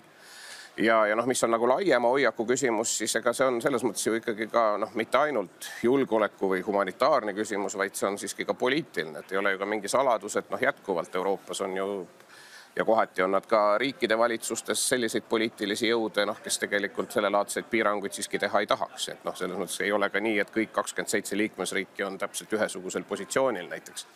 ja, 0.79 1.07
ja 1.07 1.17
noh, 1.17 1.27
mis 1.27 1.45
on 1.45 1.51
nagu 1.51 1.69
laiema 1.69 2.09
hoiaku 2.09 2.47
küsimus, 2.47 2.99
siis 2.99 3.17
ega 3.19 3.33
see 3.33 3.47
on 3.47 3.61
selles 3.63 3.85
mõttes 3.87 4.07
ju 4.07 4.15
ikkagi 4.19 4.49
ka 4.53 4.65
noh, 4.81 4.95
mitte 4.99 5.19
ainult 5.19 5.71
julgeoleku 5.83 6.53
või 6.55 6.63
humanitaarne 6.67 7.35
küsimus, 7.37 7.77
vaid 7.79 7.99
see 7.99 8.09
on 8.09 8.19
siiski 8.19 8.47
ka 8.49 8.55
poliitiline, 8.55 9.19
et 9.23 9.33
ei 9.33 9.41
ole 9.41 9.55
ju 9.55 9.61
ka 9.63 9.69
mingi 9.69 9.91
saladus, 9.91 10.37
et 10.37 10.51
noh, 10.51 10.63
jätkuvalt 10.63 11.15
Euroopas 11.15 11.61
on 11.67 11.77
ju 11.77 11.89
ja 12.77 12.85
kohati 12.85 13.23
on 13.23 13.33
nad 13.35 13.47
ka 13.47 13.79
riikide 13.79 14.19
valitsustes 14.19 14.89
selliseid 14.89 15.25
poliitilisi 15.29 15.89
jõude, 15.89 16.27
noh, 16.27 16.39
kes 16.45 16.61
tegelikult 16.63 17.13
sellelaadseid 17.13 17.67
piiranguid 17.71 18.15
siiski 18.15 18.39
teha 18.39 18.61
ei 18.63 18.71
tahaks, 18.71 19.09
et 19.09 19.25
noh, 19.27 19.37
selles 19.37 19.59
mõttes 19.59 19.81
ei 19.83 19.93
ole 19.93 20.11
ka 20.15 20.23
nii, 20.23 20.39
et 20.39 20.53
kõik 20.55 20.73
kakskümmend 20.77 21.11
seitse 21.11 21.37
liikmesriiki 21.37 22.07
on 22.07 22.19
täpselt 22.19 22.53
ühesugusel 22.55 23.07
positsioonil 23.09 23.67
näiteks 23.69 24.07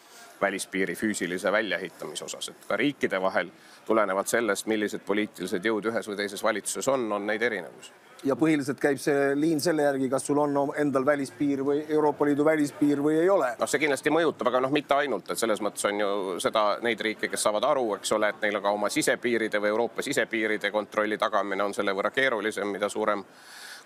välispiiri 0.43 0.95
füüsilise 0.99 1.53
väljaehitamise 1.53 2.25
osas, 2.25 2.49
et 2.53 2.66
ka 2.69 2.77
riikide 2.77 3.21
vahel 3.23 3.51
tulenevalt 3.87 4.29
sellest, 4.29 4.66
millised 4.71 5.05
poliitilised 5.07 5.64
jõud 5.66 5.90
ühes 5.90 6.09
või 6.09 6.19
teises 6.19 6.43
valitsuses 6.43 6.88
on, 6.88 7.07
on 7.12 7.27
neid 7.27 7.43
erinevusi. 7.43 7.93
ja 8.25 8.37
põhiliselt 8.38 8.79
käib 8.81 8.99
see 9.03 9.33
liin 9.35 9.61
selle 9.61 9.83
järgi, 9.83 10.09
kas 10.11 10.27
sul 10.27 10.38
on 10.38 10.75
endal 10.79 11.07
välispiir 11.07 11.64
või 11.66 11.81
Euroopa 11.88 12.27
Liidu 12.29 12.45
välispiir 12.45 13.03
või 13.03 13.16
ei 13.23 13.31
ole. 13.31 13.55
noh, 13.59 13.71
see 13.71 13.83
kindlasti 13.83 14.11
mõjutab, 14.14 14.53
aga 14.53 14.61
noh, 14.66 14.71
mitte 14.71 14.95
ainult, 14.95 15.31
et 15.31 15.38
selles 15.38 15.61
mõttes 15.61 15.88
on 15.90 16.01
ju 16.01 16.38
seda, 16.43 16.79
neid 16.83 17.01
riike, 17.01 17.29
kes 17.29 17.49
saavad 17.49 17.66
aru, 17.73 17.88
eks 17.97 18.12
ole, 18.19 18.31
et 18.31 18.47
neil 18.47 18.61
on 18.61 18.62
ka 18.62 18.77
oma 18.79 18.90
sisepiiride 18.90 19.61
või 19.62 19.75
Euroopa 19.75 20.03
sisepiiride 20.03 20.71
kontrolli 20.71 21.19
tagamine 21.19 21.64
on 21.64 21.75
selle 21.75 21.95
võrra 21.95 22.11
keerulisem, 22.14 22.71
mida 22.71 22.88
suurem 22.88 23.25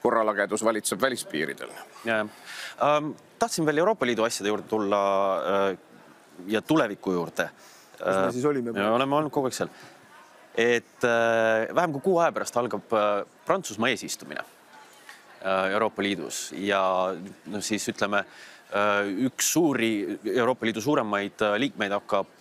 korralagedus 0.02 0.64
valitseb 0.64 1.00
välispiiridel. 1.00 1.72
Ähm, 2.06 3.10
tahtsin 3.38 3.66
veel 3.66 3.78
Euroopa 3.78 4.06
Liidu 4.06 4.24
asjade 4.26 4.52
juurde 4.52 4.68
tulla 4.68 5.00
äh, 5.70 5.78
ja 6.46 6.62
tuleviku 6.62 7.12
juurde. 7.12 7.48
kus 7.98 8.16
me 8.24 8.32
siis 8.32 8.44
olime? 8.44 8.72
me 8.72 8.90
oleme 8.90 9.16
olnud 9.16 9.32
kogu 9.32 9.50
aeg 9.50 9.56
seal. 9.56 9.70
et 10.56 11.04
äh, 11.04 11.74
vähem 11.74 11.96
kui 11.96 12.04
kuu 12.10 12.18
aja 12.18 12.32
pärast 12.32 12.56
algab 12.56 12.92
äh, 12.92 13.24
Prantsusmaa 13.46 13.92
eesistumine 13.92 14.40
äh, 14.40 15.72
Euroopa 15.72 16.02
Liidus 16.02 16.52
ja 16.56 16.82
no 17.46 17.60
siis 17.60 17.88
ütleme 17.88 18.24
üks 19.22 19.52
suuri 19.54 20.18
Euroopa 20.34 20.66
Liidu 20.66 20.80
suuremaid 20.82 21.42
liikmeid 21.62 21.92
hakkab, 21.94 22.40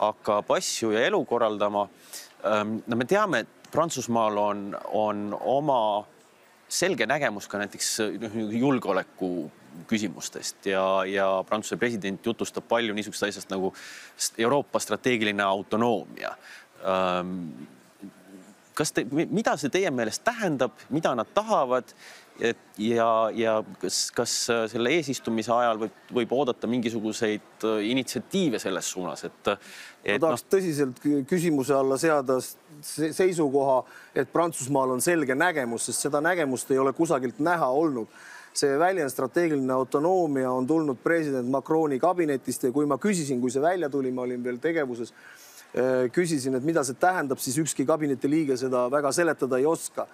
hakkab 0.00 0.50
asju 0.56 0.90
ja 0.90 1.04
elu 1.06 1.20
korraldama. 1.24 1.84
Ähm, 2.42 2.72
no 2.90 2.98
me 2.98 3.06
teame, 3.06 3.44
et 3.44 3.70
Prantsusmaal 3.70 4.40
on, 4.42 4.64
on 4.90 5.22
oma 5.38 5.78
selge 6.66 7.06
nägemus 7.06 7.46
ka 7.48 7.62
näiteks 7.62 7.92
noh, 8.24 8.34
julgeoleku 8.58 9.30
küsimustest 9.88 10.66
ja, 10.70 10.84
ja 11.08 11.28
Prantsuse 11.48 11.78
president 11.80 12.26
jutustab 12.26 12.66
palju 12.68 12.94
niisugusest 12.96 13.28
asjast 13.28 13.52
nagu 13.52 13.72
Euroopa 14.38 14.80
strateegiline 14.82 15.42
autonoomia. 15.42 16.34
kas 18.74 18.92
te, 18.92 19.04
mida 19.12 19.56
see 19.60 19.70
teie 19.70 19.90
meelest 19.90 20.24
tähendab, 20.24 20.74
mida 20.90 21.14
nad 21.14 21.30
tahavad? 21.34 21.94
et 22.40 22.78
ja, 22.80 23.30
ja 23.36 23.58
kas, 23.80 24.06
kas 24.14 24.32
selle 24.72 24.90
eesistumise 24.96 25.52
ajal 25.52 25.82
võib, 25.82 25.96
võib 26.16 26.32
oodata 26.32 26.66
mingisuguseid 26.70 27.66
initsiatiive 27.86 28.58
selles 28.62 28.88
suunas, 28.88 29.24
et, 29.28 29.52
et? 30.02 30.16
ma 30.16 30.18
tahaks 30.26 30.46
no... 30.46 30.52
tõsiselt 30.56 31.02
küsimuse 31.28 31.76
alla 31.76 31.98
seada 32.00 32.38
seisukoha, 32.82 33.82
et 34.16 34.32
Prantsusmaal 34.32 34.96
on 34.96 35.04
selge 35.04 35.36
nägemus, 35.36 35.90
sest 35.90 36.08
seda 36.08 36.22
nägemust 36.24 36.72
ei 36.72 36.80
ole 36.82 36.94
kusagilt 36.96 37.38
näha 37.44 37.68
olnud 37.68 38.08
see 38.56 38.78
väljend 38.78 39.10
strateegiline 39.10 39.72
autonoomia 39.72 40.50
on 40.52 40.66
tulnud 40.66 41.00
president 41.02 41.48
Macroni 41.50 41.98
kabinetist 42.00 42.68
ja 42.68 42.72
kui 42.72 42.86
ma 42.88 42.98
küsisin, 43.00 43.40
kui 43.40 43.52
see 43.52 43.62
välja 43.62 43.88
tuli, 43.90 44.12
ma 44.12 44.26
olin 44.26 44.44
veel 44.44 44.60
tegevuses, 44.62 45.12
äh, 45.12 46.06
küsisin, 46.12 46.56
et 46.58 46.64
mida 46.64 46.84
see 46.84 46.98
tähendab, 47.00 47.40
siis 47.40 47.58
ükski 47.62 47.86
kabineti 47.88 48.30
liige 48.30 48.56
seda 48.60 48.88
väga 48.92 49.12
seletada 49.12 49.58
ei 49.58 49.66
oska. 49.66 50.06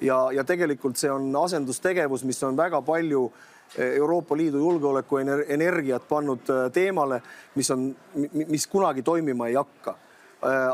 ja, 0.00 0.28
ja 0.32 0.44
tegelikult 0.44 0.96
see 0.96 1.10
on 1.10 1.32
asendustegevus, 1.36 2.24
mis 2.24 2.42
on 2.42 2.56
väga 2.56 2.82
palju 2.82 3.24
äh, 3.78 3.96
Euroopa 3.96 4.36
Liidu 4.36 4.58
julgeoleku 4.58 5.18
energiat 5.48 6.08
pannud 6.08 6.50
äh, 6.50 6.70
teemale, 6.72 7.22
mis 7.54 7.70
on, 7.70 7.94
mis 8.34 8.66
kunagi 8.66 9.02
toimima 9.02 9.48
ei 9.48 9.54
hakka 9.54 9.96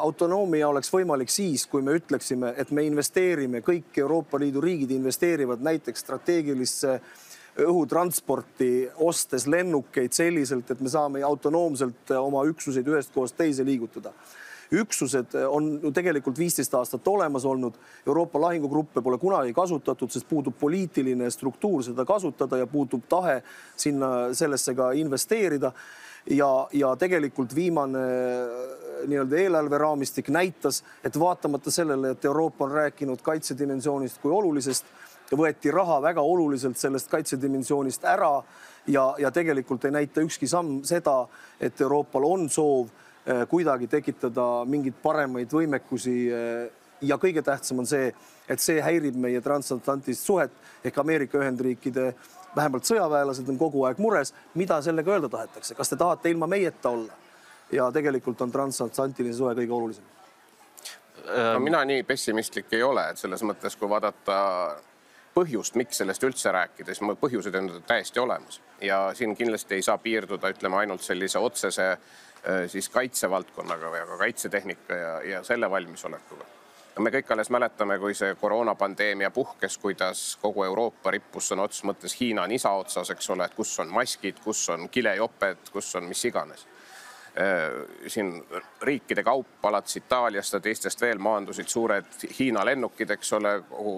autonoomia 0.01 0.69
oleks 0.69 0.91
võimalik 0.93 1.31
siis, 1.33 1.67
kui 1.67 1.83
me 1.83 1.95
ütleksime, 1.97 2.53
et 2.61 2.71
me 2.71 2.85
investeerime, 2.85 3.63
kõik 3.65 3.97
Euroopa 3.97 4.39
Liidu 4.39 4.61
riigid 4.61 4.91
investeerivad 4.93 5.63
näiteks 5.65 6.05
strateegilisse 6.05 6.99
õhutransporti, 7.65 8.91
ostes 9.07 9.47
lennukeid 9.47 10.13
selliselt, 10.13 10.71
et 10.71 10.81
me 10.83 10.91
saame 10.91 11.23
autonoomselt 11.25 12.13
oma 12.19 12.43
üksuseid 12.51 12.89
ühest 12.91 13.15
kohast 13.15 13.39
teise 13.39 13.65
liigutada. 13.65 14.13
üksused 14.75 15.35
on 15.49 15.81
ju 15.83 15.91
tegelikult 15.93 16.39
viisteist 16.39 16.73
aastat 16.75 17.09
olemas 17.09 17.45
olnud. 17.45 17.75
Euroopa 18.07 18.41
lahingugruppe 18.41 19.03
pole 19.03 19.19
kunagi 19.19 19.53
kasutatud, 19.55 20.11
sest 20.11 20.27
puudub 20.29 20.57
poliitiline 20.59 21.31
struktuur 21.31 21.85
seda 21.85 22.05
kasutada 22.05 22.57
ja 22.57 22.67
puudub 22.67 23.05
tahe 23.09 23.43
sinna 23.77 24.35
sellesse 24.35 24.75
ka 24.75 24.91
investeerida 24.93 25.73
ja, 26.31 26.69
ja 26.73 26.97
tegelikult 26.97 27.55
viimane 27.55 28.05
äh, 28.05 29.09
nii-öelda 29.09 29.37
eelarveraamistik 29.37 30.29
näitas, 30.29 30.85
et 31.05 31.19
vaatamata 31.21 31.71
sellele, 31.71 32.11
et 32.11 32.25
Euroopa 32.25 32.65
on 32.65 32.71
rääkinud 32.71 33.23
kaitsedimensioonist 33.23 34.21
kui 34.23 34.33
olulisest, 34.33 34.85
võeti 35.35 35.73
raha 35.73 35.99
väga 36.03 36.23
oluliselt 36.23 36.79
sellest 36.79 37.09
kaitsedimensioonist 37.11 38.05
ära 38.05 38.37
ja, 38.87 39.15
ja 39.19 39.31
tegelikult 39.35 39.85
ei 39.85 39.95
näita 39.97 40.23
ükski 40.25 40.49
samm 40.49 40.83
seda, 40.85 41.25
et 41.61 41.81
Euroopal 41.81 42.29
on 42.29 42.49
soov 42.49 42.89
äh, 42.89 43.45
kuidagi 43.49 43.89
tekitada 43.91 44.65
mingeid 44.69 44.97
paremaid 45.03 45.53
võimekusi 45.53 46.17
äh, 46.31 46.85
ja 47.05 47.19
kõige 47.21 47.43
tähtsam 47.43 47.83
on 47.83 47.89
see, 47.89 48.13
et 48.49 48.61
see 48.61 48.81
häirib 48.83 49.17
meie 49.21 49.41
transatlantilist 49.45 50.25
suhet 50.25 50.85
ehk 50.85 50.99
Ameerika 51.01 51.41
Ühendriikide 51.41 52.13
vähemalt 52.57 52.89
sõjaväelased 52.89 53.49
on 53.49 53.59
kogu 53.59 53.85
aeg 53.89 54.01
mures, 54.03 54.35
mida 54.55 54.81
sellega 54.83 55.15
öelda 55.17 55.31
tahetakse, 55.33 55.75
kas 55.75 55.91
te 55.91 55.97
tahate 56.01 56.31
ilma 56.31 56.47
meieta 56.51 56.95
olla? 56.95 57.21
ja 57.73 57.87
tegelikult 57.93 58.43
on 58.45 58.51
transatlantiline 58.53 59.35
suhe 59.35 59.55
kõige 59.57 59.73
olulisem. 59.73 60.05
no 61.53 61.61
mina 61.61 61.85
nii 61.85 62.03
pessimistlik 62.03 62.73
ei 62.73 62.83
ole, 62.83 63.09
et 63.11 63.19
selles 63.19 63.43
mõttes, 63.43 63.77
kui 63.81 63.89
vaadata 63.89 64.37
põhjust, 65.35 65.75
miks 65.81 65.99
sellest 65.99 66.23
üldse 66.23 66.53
rääkida, 66.53 66.95
siis 66.95 67.17
põhjused 67.21 67.57
on 67.59 67.71
täiesti 67.87 68.21
olemas 68.21 68.61
ja 68.81 69.09
siin 69.15 69.37
kindlasti 69.37 69.75
ei 69.75 69.83
saa 69.83 69.99
piirduda, 69.99 70.53
ütleme 70.55 70.77
ainult 70.77 71.03
sellise 71.03 71.39
otsese 71.39 71.97
siis 72.69 72.89
kaitsevaldkonnaga 72.93 73.91
või 73.91 74.05
ka 74.11 74.21
kaitsetehnika 74.27 75.01
ja, 75.01 75.15
ja 75.31 75.43
selle 75.43 75.71
valmisolekuga 75.71 76.45
me 76.99 77.11
kõik 77.11 77.31
alles 77.35 77.51
mäletame, 77.51 77.99
kui 77.99 78.15
see 78.15 78.35
koroonapandeemia 78.39 79.31
puhkes, 79.35 79.79
kuidas 79.79 80.23
kogu 80.43 80.65
Euroopa 80.65 81.11
rippus 81.11 81.51
sõna 81.51 81.67
otseses 81.67 81.87
mõttes 81.89 82.15
Hiina 82.21 82.47
nisa 82.47 82.71
otsas, 82.71 83.11
eks 83.11 83.31
ole, 83.35 83.49
et 83.49 83.57
kus 83.57 83.73
on 83.83 83.91
maskid, 83.95 84.39
kus 84.45 84.69
on 84.75 84.89
kilejoped, 84.89 85.71
kus 85.73 85.95
on 85.99 86.07
mis 86.09 86.25
iganes. 86.25 86.67
Äh, 87.35 88.07
siin 88.07 88.37
riikide 88.83 89.25
kaupa 89.27 89.69
alates 89.69 89.97
Itaaliast 89.97 90.55
ja 90.55 90.61
teistest 90.63 91.01
veel 91.01 91.19
maandusid 91.19 91.69
suured 91.69 92.29
Hiina 92.39 92.65
lennukid, 92.65 93.11
eks 93.11 93.33
ole, 93.41 93.57
kogu 93.71 93.97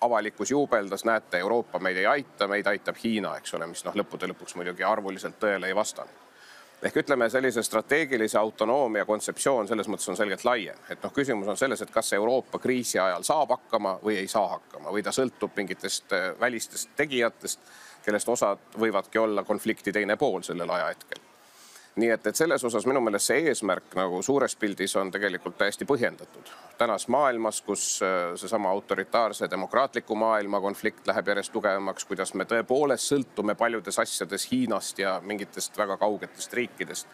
avalikkus 0.00 0.50
juubeldas, 0.50 1.06
näete, 1.08 1.38
Euroopa 1.38 1.80
meid 1.80 1.96
ei 1.96 2.06
aita, 2.06 2.48
meid 2.48 2.66
aitab 2.68 3.00
Hiina, 3.04 3.36
eks 3.40 3.56
ole, 3.56 3.66
mis 3.72 3.84
noh, 3.86 3.96
lõppude 3.96 4.28
lõpuks 4.28 4.58
muidugi 4.60 4.84
arvuliselt 4.84 5.40
tõele 5.40 5.72
ei 5.72 5.76
vastanud 5.76 6.25
ehk 6.82 6.96
ütleme, 7.02 7.28
sellise 7.30 7.62
strateegilise 7.62 8.38
autonoomia 8.38 9.04
kontseptsioon 9.08 9.68
selles 9.68 9.88
mõttes 9.88 10.08
on 10.12 10.18
selgelt 10.18 10.44
laiem, 10.44 10.82
et 10.90 11.02
noh, 11.02 11.12
küsimus 11.12 11.48
on 11.48 11.56
selles, 11.56 11.82
et 11.82 11.92
kas 11.92 12.12
Euroopa 12.18 12.60
kriisi 12.62 12.98
ajal 12.98 13.24
saab 13.26 13.54
hakkama 13.56 13.98
või 14.04 14.20
ei 14.22 14.28
saa 14.28 14.48
hakkama 14.56 14.92
või 14.94 15.04
ta 15.06 15.14
sõltub 15.16 15.56
mingitest 15.56 16.12
äh, 16.12 16.32
välistest 16.40 16.92
tegijatest, 16.96 17.72
kellest 18.04 18.28
osad 18.28 18.76
võivadki 18.78 19.18
olla 19.18 19.44
konflikti 19.44 19.92
teine 19.92 20.16
pool 20.16 20.44
sellel 20.46 20.70
ajahetkel 20.70 21.25
nii 21.96 22.10
et, 22.10 22.26
et 22.26 22.36
selles 22.36 22.64
osas 22.64 22.86
minu 22.86 23.00
meelest 23.00 23.30
see 23.30 23.44
eesmärk 23.50 23.94
nagu 23.96 24.20
suures 24.24 24.56
pildis 24.60 24.94
on 25.00 25.10
tegelikult 25.12 25.56
täiesti 25.58 25.86
põhjendatud. 25.88 26.50
tänases 26.78 27.08
maailmas, 27.08 27.60
kus 27.64 28.02
äh, 28.02 28.34
seesama 28.36 28.70
autoritaarse 28.70 29.50
demokraatliku 29.50 30.14
maailma 30.14 30.60
konflikt 30.60 31.06
läheb 31.06 31.28
järjest 31.28 31.52
tugevamaks, 31.52 32.04
kuidas 32.04 32.34
me 32.34 32.44
tõepoolest 32.44 33.12
sõltume 33.12 33.54
paljudes 33.54 33.98
asjades 33.98 34.50
Hiinast 34.50 34.98
ja 34.98 35.20
mingitest 35.24 35.78
väga 35.78 35.96
kaugetest 35.96 36.52
riikidest. 36.52 37.06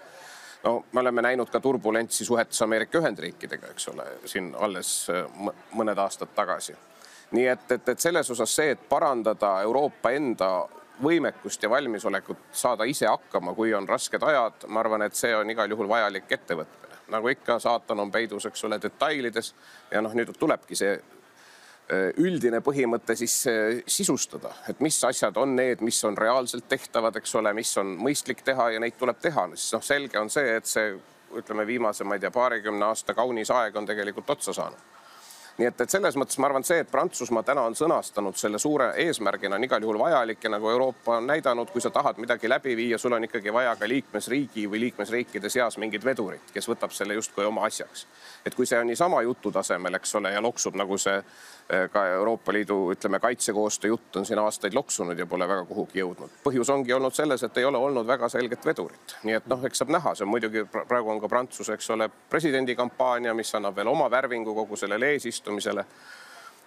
no 0.64 0.84
me 0.92 1.00
oleme 1.00 1.22
näinud 1.22 1.50
ka 1.50 1.60
turbulentsi 1.60 2.24
suhetes 2.24 2.62
Ameerika 2.62 2.98
Ühendriikidega, 2.98 3.70
eks 3.70 3.88
ole, 3.88 4.06
siin 4.26 4.54
alles 4.58 5.10
äh, 5.10 5.54
mõned 5.72 5.98
aastad 5.98 6.34
tagasi. 6.34 6.74
nii 7.30 7.46
et, 7.46 7.70
et, 7.70 7.88
et 7.88 8.00
selles 8.00 8.30
osas 8.30 8.56
see, 8.56 8.70
et 8.70 8.88
parandada 8.88 9.60
Euroopa 9.62 10.10
enda 10.10 10.68
võimekust 11.02 11.62
ja 11.62 11.70
valmisolekut 11.70 12.38
saada 12.52 12.84
ise 12.84 13.06
hakkama, 13.06 13.54
kui 13.54 13.74
on 13.74 13.88
rasked 13.88 14.22
ajad, 14.22 14.66
ma 14.68 14.80
arvan, 14.80 15.06
et 15.06 15.16
see 15.18 15.34
on 15.36 15.50
igal 15.50 15.70
juhul 15.70 15.88
vajalik 15.88 16.32
ettevõtmine. 16.32 16.98
nagu 17.12 17.28
ikka, 17.28 17.58
saatan 17.58 18.00
on 18.00 18.10
peidus, 18.10 18.46
eks 18.46 18.64
ole, 18.64 18.78
detailides 18.80 19.54
ja 19.90 20.00
noh, 20.00 20.14
nüüd 20.16 20.30
tulebki 20.38 20.76
see 20.76 20.92
äh, 20.94 22.08
üldine 22.16 22.62
põhimõte 22.64 23.16
siis 23.16 23.34
äh, 23.50 23.82
sisustada, 23.86 24.54
et 24.68 24.80
mis 24.80 25.04
asjad 25.04 25.36
on 25.36 25.56
need, 25.56 25.80
mis 25.80 26.04
on 26.04 26.16
reaalselt 26.16 26.68
tehtavad, 26.68 27.16
eks 27.16 27.34
ole, 27.34 27.52
mis 27.52 27.76
on 27.78 27.96
mõistlik 27.98 28.44
teha 28.44 28.70
ja 28.76 28.80
neid 28.80 28.96
tuleb 28.98 29.20
teha, 29.20 29.48
sest 29.56 29.76
noh, 29.76 29.84
selge 29.84 30.18
on 30.18 30.30
see, 30.30 30.56
et 30.56 30.66
see 30.66 30.94
ütleme, 31.36 31.66
viimase, 31.66 32.04
ma 32.04 32.16
ei 32.16 32.20
tea, 32.20 32.30
paarikümne 32.30 32.84
aasta 32.84 33.14
kaunis 33.14 33.50
aeg 33.50 33.76
on 33.76 33.86
tegelikult 33.88 34.30
otsa 34.36 34.52
saanud 34.56 34.91
nii 35.62 35.68
et, 35.70 35.80
et 35.84 35.90
selles 35.94 36.16
mõttes 36.18 36.38
ma 36.42 36.48
arvan, 36.48 36.64
see, 36.66 36.80
et 36.82 36.90
Prantsusmaa 36.90 37.44
täna 37.46 37.62
on 37.68 37.76
sõnastanud 37.78 38.38
selle 38.38 38.58
suure 38.62 38.88
eesmärgina, 39.04 39.56
on 39.56 39.66
igal 39.66 39.84
juhul 39.84 39.98
vajalik 40.00 40.42
ja 40.42 40.50
nagu 40.50 40.70
Euroopa 40.70 41.20
on 41.20 41.28
näidanud, 41.30 41.70
kui 41.70 41.82
sa 41.84 41.92
tahad 41.94 42.18
midagi 42.18 42.50
läbi 42.50 42.74
viia, 42.76 42.98
sul 42.98 43.14
on 43.14 43.28
ikkagi 43.28 43.52
vaja 43.54 43.76
ka 43.78 43.88
liikmesriigi 43.88 44.66
või 44.70 44.82
liikmesriikide 44.88 45.50
seas 45.52 45.78
mingit 45.78 46.04
vedurit, 46.04 46.50
kes 46.54 46.68
võtab 46.68 46.94
selle 46.96 47.14
justkui 47.18 47.46
oma 47.46 47.66
asjaks. 47.68 48.06
et 48.46 48.54
kui 48.54 48.66
see 48.66 48.80
on 48.80 48.90
niisama 48.90 49.22
jutu 49.22 49.52
tasemel, 49.54 49.94
eks 50.00 50.14
ole, 50.18 50.32
ja 50.34 50.42
loksub 50.42 50.76
nagu 50.76 50.98
see 50.98 51.22
ka 51.92 52.06
Euroopa 52.06 52.52
Liidu, 52.52 52.92
ütleme, 52.92 53.20
kaitsekoostöö 53.20 53.88
jutt 53.88 54.16
on 54.16 54.26
siin 54.26 54.38
aastaid 54.38 54.74
loksunud 54.74 55.18
ja 55.18 55.26
pole 55.26 55.48
väga 55.48 55.64
kuhugi 55.64 56.00
jõudnud. 56.00 56.30
põhjus 56.44 56.70
ongi 56.72 56.92
olnud 56.92 57.14
selles, 57.14 57.42
et 57.42 57.56
ei 57.56 57.64
ole 57.64 57.78
olnud 57.78 58.06
väga 58.06 58.28
selget 58.28 58.66
vedurit, 58.66 59.16
nii 59.22 59.34
et 59.38 59.46
noh, 59.46 59.64
eks 59.64 59.78
saab 59.78 59.92
näha, 59.94 60.14
see 60.14 60.26
on 60.26 60.30
muidugi 60.30 60.64
praegu 60.72 61.10
on 61.10 61.20
ka 61.20 61.28
Prantsuse, 61.28 61.72
eks 61.72 61.90
ole, 61.90 62.10
presidendi 62.30 62.76
kampaania, 62.76 63.34
mis 63.34 63.54
annab 63.54 63.76
veel 63.76 63.88
oma 63.88 64.10
värvingu 64.10 64.54
kogu 64.54 64.76
sellele 64.76 65.14
eesistumisele. 65.14 65.84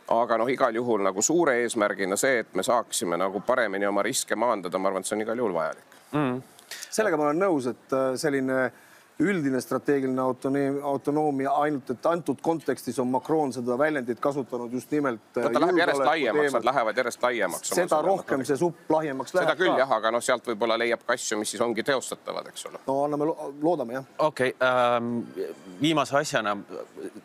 aga 0.08 0.38
noh, 0.38 0.50
igal 0.50 0.76
juhul 0.76 1.02
nagu 1.02 1.22
suure 1.22 1.56
eesmärgina 1.62 2.16
see, 2.16 2.40
et 2.40 2.54
me 2.54 2.64
saaksime 2.64 3.18
nagu 3.18 3.40
paremini 3.42 3.86
oma 3.86 4.04
riske 4.04 4.36
maandada, 4.36 4.78
ma 4.78 4.90
arvan, 4.90 5.02
et 5.02 5.08
see 5.08 5.16
on 5.16 5.22
igal 5.22 5.38
juhul 5.38 5.54
vajalik 5.54 5.96
mm.. 6.12 6.42
sellega 6.90 7.18
ma 7.18 7.30
olen 7.30 7.42
nõus, 7.42 7.70
et 7.70 7.94
äh, 7.94 8.12
selline 8.16 8.72
üldine 9.20 9.62
strateegiline 9.64 10.22
autonoomia, 10.84 11.52
ainult 11.64 11.90
et 11.94 12.08
antud 12.10 12.42
kontekstis 12.44 12.98
on 13.00 13.08
Macron 13.14 13.54
seda 13.56 13.78
väljendit 13.80 14.20
kasutanud 14.20 14.74
just 14.76 14.92
nimelt. 14.92 15.22
ta 15.34 15.48
läheb 15.48 15.80
järjest 15.80 16.04
laiemaks, 16.04 16.54
nad 16.58 16.68
lähevad 16.68 17.00
järjest 17.00 17.24
laiemaks. 17.24 17.72
seda 17.80 18.02
rohkem 18.04 18.44
see 18.46 18.60
supp 18.60 18.92
lahjemaks 18.92 19.34
läheb. 19.38 19.48
seda 19.48 19.58
küll 19.62 19.80
jah, 19.80 19.96
aga 19.98 20.12
noh, 20.12 20.24
sealt 20.24 20.48
võib-olla 20.52 20.78
leiab 20.82 21.06
ka 21.08 21.16
asju, 21.16 21.40
mis 21.40 21.56
siis 21.56 21.64
ongi 21.64 21.84
teostatavad, 21.88 22.52
eks 22.52 22.68
ole. 22.68 22.84
no 22.88 22.98
anname, 23.06 23.30
loodame 23.64 24.00
jah. 24.00 24.12
okei 24.28 24.52
okay, 24.58 24.68
ähm,, 24.68 25.24
viimase 25.80 26.18
asjana 26.20 26.58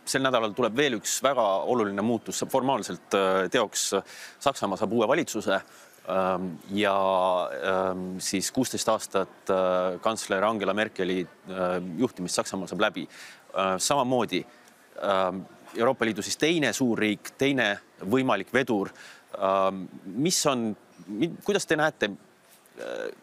sel 0.05 0.23
nädalal 0.23 0.55
tuleb 0.55 0.77
veel 0.77 1.01
üks 1.01 1.19
väga 1.27 1.47
oluline 1.75 2.03
muutus, 2.07 2.45
formaalselt 2.51 3.19
äh, 3.19 3.45
teoks. 3.51 3.91
Saksamaa 4.41 4.79
saab 4.79 4.93
uue 4.95 5.09
valitsuse 5.09 5.59
ja 6.71 6.97
ähm, 7.53 8.19
siis 8.19 8.51
kuusteist 8.53 8.89
aastat 8.89 9.51
äh, 9.51 10.01
kantsler 10.01 10.45
Angela 10.45 10.75
Merkeli 10.75 11.21
äh, 11.23 11.77
juhtimist 11.99 12.35
Saksamaal 12.35 12.69
saab 12.69 12.81
läbi. 12.81 13.05
Äh, 13.05 13.77
samamoodi 13.79 14.41
ähm, 15.05 15.43
Euroopa 15.77 16.05
Liidu 16.05 16.23
siis 16.23 16.37
teine 16.41 16.73
suurriik, 16.73 17.35
teine 17.39 17.77
võimalik 18.03 18.49
vedur. 18.53 18.89
mis 20.05 20.39
on, 20.51 20.73
kuidas 21.45 21.67
te 21.67 21.77
näete, 21.79 22.09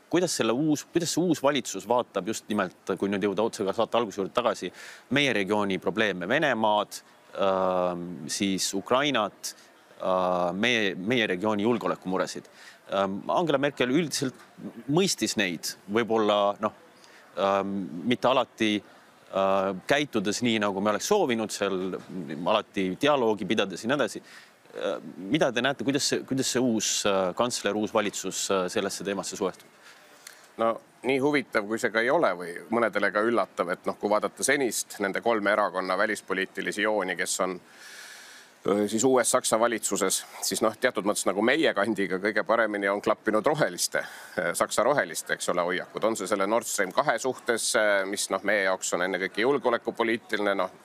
kuidas 0.09 0.37
selle 0.37 0.53
uus, 0.55 0.85
kuidas 0.93 1.11
see 1.11 1.25
uus 1.27 1.41
valitsus 1.43 1.83
vaatab 1.89 2.29
just 2.31 2.47
nimelt, 2.47 2.93
kui 2.97 3.11
nüüd 3.11 3.27
jõuda 3.27 3.43
otse 3.43 3.65
ka 3.67 3.73
saate 3.75 3.99
alguse 3.99 4.21
juurde 4.21 4.31
tagasi, 4.31 4.71
meie 5.11 5.33
regiooni 5.35 5.75
probleeme, 5.83 6.29
Venemaad, 6.29 7.01
siis 8.31 8.69
Ukrainat 8.79 9.51
meie, 10.53 10.95
meie 10.95 11.27
regiooni 11.27 11.63
julgeolekumuresid. 11.63 12.49
Ähm, 12.93 13.19
Angela 13.27 13.59
Merkel 13.59 13.91
üldiselt 13.91 14.35
mõistis 14.87 15.35
neid, 15.35 15.73
võib-olla 15.91 16.55
noh, 16.63 16.75
ähm, 17.35 17.73
mitte 18.07 18.29
alati 18.29 18.77
äh, 18.79 19.71
käitudes 19.89 20.39
nii, 20.45 20.61
nagu 20.63 20.81
me 20.81 20.93
oleks 20.93 21.09
soovinud 21.11 21.51
seal 21.51 21.97
alati 22.45 22.93
dialoogi 23.01 23.47
pidades 23.49 23.83
ja 23.83 23.91
nii 23.91 23.97
edasi. 23.97 24.21
Äh, 24.77 25.01
mida 25.33 25.51
te 25.51 25.63
näete, 25.65 25.83
kuidas 25.87 26.07
see, 26.13 26.23
kuidas 26.29 26.53
see 26.53 26.63
uus 26.63 26.91
kantsler, 27.35 27.75
uus 27.75 27.93
valitsus 27.93 28.45
sellesse 28.71 29.07
teemasse 29.07 29.39
suhtub? 29.39 29.75
no 30.57 30.71
nii 31.05 31.19
huvitav, 31.21 31.67
kui 31.69 31.77
see 31.77 31.91
ka 31.93 32.01
ei 32.01 32.09
ole 32.09 32.31
või 32.33 32.55
mõnedele 32.73 33.11
ka 33.13 33.21
üllatav, 33.21 33.69
et 33.75 33.83
noh, 33.85 33.99
kui 33.99 34.09
vaadata 34.09 34.43
senist 34.43 34.95
nende 35.03 35.21
kolme 35.21 35.51
erakonna 35.51 35.97
välispoliitilisi 35.99 36.81
jooni, 36.81 37.13
kes 37.19 37.35
on 37.45 37.53
äh, 37.59 37.83
siis 38.87 39.03
uues 39.03 39.31
Saksa 39.31 39.59
valitsuses, 39.59 40.25
siis 40.41 40.61
noh, 40.61 40.75
teatud 40.79 41.05
mõttes 41.07 41.27
nagu 41.27 41.41
meie 41.45 41.73
kandiga 41.73 42.19
kõige 42.19 42.43
paremini 42.43 42.89
on 42.89 43.01
klappinud 43.01 43.45
roheliste, 43.45 44.03
Saksa 44.53 44.83
roheliste, 44.83 45.37
eks 45.37 45.49
ole, 45.53 45.63
hoiakud, 45.69 46.03
on 46.03 46.17
see 46.19 46.27
selle 46.27 46.47
Nord 46.47 46.67
Stream 46.67 46.91
kahe 46.95 47.17
suhtes, 47.19 47.71
mis 48.09 48.29
noh, 48.33 48.43
meie 48.43 48.67
jaoks 48.67 48.93
on 48.97 49.05
ennekõike 49.07 49.41
julgeolekupoliitiline, 49.45 50.55
noh, 50.57 50.75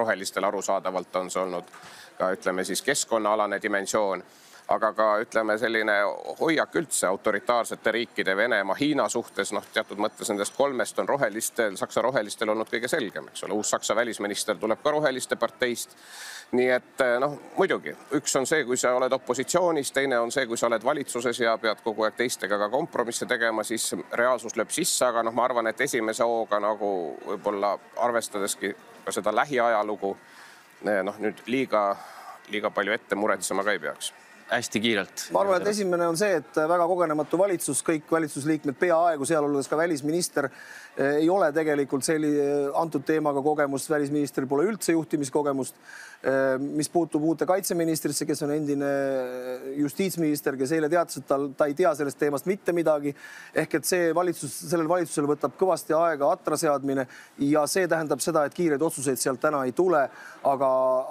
rohelistel 0.00 0.44
arusaadavalt 0.48 1.22
on 1.22 1.30
see 1.30 1.42
olnud 1.42 1.70
ka 2.16 2.30
ütleme 2.32 2.64
siis 2.64 2.82
keskkonnaalane 2.82 3.60
dimensioon 3.62 4.22
aga 4.68 4.90
ka 4.92 5.06
ütleme, 5.22 5.54
selline 5.58 5.94
hoiak 6.40 6.74
üldse 6.74 7.06
autoritaarsete 7.06 7.92
riikide 7.92 8.36
Venemaa, 8.36 8.74
Hiina 8.74 9.08
suhtes, 9.08 9.52
noh, 9.54 9.64
teatud 9.72 10.00
mõttes 10.02 10.30
nendest 10.30 10.56
kolmest 10.56 10.98
on 10.98 11.08
rohelistel, 11.08 11.76
Saksa 11.78 12.02
rohelistel 12.02 12.50
olnud 12.50 12.70
kõige 12.70 12.90
selgem, 12.90 13.28
eks 13.30 13.46
ole, 13.46 13.54
uus 13.54 13.70
Saksa 13.70 13.96
välisminister 13.96 14.58
tuleb 14.58 14.82
ka 14.82 14.90
roheliste 14.96 15.38
parteist. 15.38 15.94
Nii 16.52 16.66
et 16.70 17.00
eh, 17.02 17.14
noh, 17.22 17.38
muidugi 17.58 17.94
üks 18.18 18.36
on 18.38 18.46
see, 18.46 18.64
kui 18.66 18.78
sa 18.78 18.92
oled 18.94 19.12
opositsioonis, 19.12 19.90
teine 19.94 20.18
on 20.22 20.30
see, 20.34 20.46
kui 20.46 20.58
sa 20.58 20.68
oled 20.70 20.84
valitsuses 20.84 21.40
ja 21.42 21.56
pead 21.62 21.82
kogu 21.86 22.06
aeg 22.06 22.18
teistega 22.18 22.58
ka 22.58 22.68
kompromisse 22.70 23.26
tegema, 23.26 23.64
siis 23.66 23.92
reaalsus 24.18 24.54
lööb 24.58 24.74
sisse, 24.74 25.02
aga 25.06 25.22
noh, 25.26 25.34
ma 25.34 25.46
arvan, 25.46 25.70
et 25.70 25.80
esimese 25.86 26.26
hooga 26.26 26.60
nagu 26.62 26.90
võib-olla 27.26 27.74
arvestadeski 28.02 28.74
ka 29.06 29.14
seda 29.14 29.34
lähiajalugu 29.34 30.14
eh, 30.86 31.02
noh, 31.06 31.18
nüüd 31.22 31.46
liiga, 31.50 31.88
liiga 32.50 32.70
palju 32.70 32.94
ette 32.94 33.18
muretsema 33.18 33.66
ka 33.66 33.74
ei 33.74 33.82
peaks 33.82 34.14
hästi 34.50 34.80
kiirelt. 34.80 35.28
ma 35.34 35.40
arvan, 35.42 35.60
et 35.60 35.68
esimene 35.72 36.06
on 36.06 36.16
see, 36.18 36.38
et 36.38 36.58
väga 36.70 36.86
kogenematu 36.86 37.38
valitsus, 37.40 37.82
kõik 37.86 38.10
valitsusliikmed 38.10 38.78
peaaegu, 38.78 39.26
sealhulgas 39.26 39.68
ka 39.68 39.78
välisminister, 39.78 40.46
eh, 40.96 41.16
ei 41.22 41.30
ole 41.30 41.48
tegelikult 41.52 42.06
selli-, 42.06 42.70
antud 42.78 43.02
teemaga 43.06 43.42
kogemust, 43.42 43.90
välisministril 43.90 44.46
pole 44.46 44.68
üldse 44.70 44.94
juhtimiskogemust. 44.94 45.74
Eh, 46.26 46.54
mis 46.58 46.88
puutub 46.88 47.22
uute 47.26 47.46
kaitseministrisse, 47.46 48.26
kes 48.26 48.42
on 48.46 48.54
endine 48.54 48.86
eh, 48.86 49.68
justiitsminister, 49.82 50.56
kes 50.56 50.72
eile 50.78 50.88
teatas, 50.88 51.18
et 51.20 51.26
tal, 51.26 51.50
ta 51.58 51.66
ei 51.66 51.74
tea 51.74 51.94
sellest 51.98 52.18
teemast 52.22 52.46
mitte 52.46 52.72
midagi. 52.72 53.14
ehk 53.54 53.74
et 53.74 53.84
see 53.84 54.14
valitsus, 54.14 54.54
sellel 54.70 54.88
valitsusel 54.88 55.26
võtab 55.26 55.58
kõvasti 55.58 55.94
aega 55.96 56.30
atra 56.30 56.56
seadmine 56.56 57.06
ja 57.38 57.66
see 57.66 57.88
tähendab 57.88 58.22
seda, 58.22 58.44
et 58.46 58.54
kiireid 58.54 58.82
otsuseid 58.82 59.18
sealt 59.18 59.40
täna 59.40 59.64
ei 59.64 59.72
tule, 59.72 60.08
aga, 60.44 60.68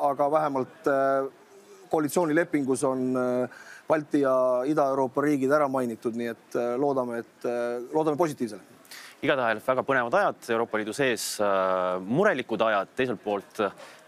aga 0.09 0.31
vähemalt 0.31 0.87
koalitsioonilepingus 1.95 2.83
on 2.83 3.09
äh, 3.17 3.49
Balti 3.87 4.21
ja 4.25 4.35
Ida-Euroopa 4.67 5.23
riigid 5.25 5.51
ära 5.55 5.67
mainitud, 5.71 6.17
nii 6.17 6.31
et 6.33 6.57
äh, 6.59 6.73
loodame, 6.81 7.21
et 7.23 7.47
äh, 7.47 7.77
loodame 7.93 8.19
positiivsele 8.19 8.73
igatahes 9.25 9.63
väga 9.65 9.81
põnevad 9.87 10.13
ajad 10.19 10.49
Euroopa 10.53 10.77
Liidu 10.77 10.93
sees, 10.93 11.23
murelikud 12.05 12.61
ajad 12.61 12.91
teiselt 12.99 13.23
poolt 13.23 13.63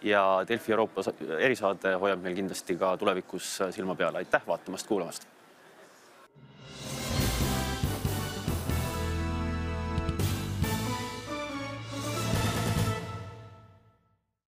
ja 0.05 0.21
Delfi 0.45 0.75
Euroopa 0.75 1.07
erisaade 1.39 1.95
hoiab 1.97 2.21
meil 2.21 2.35
kindlasti 2.37 2.77
ka 2.77 2.91
tulevikus 3.01 3.55
silma 3.73 3.95
peal. 3.97 4.19
aitäh 4.19 4.45
vaatamast, 4.45 4.85
kuulamast 4.87 5.25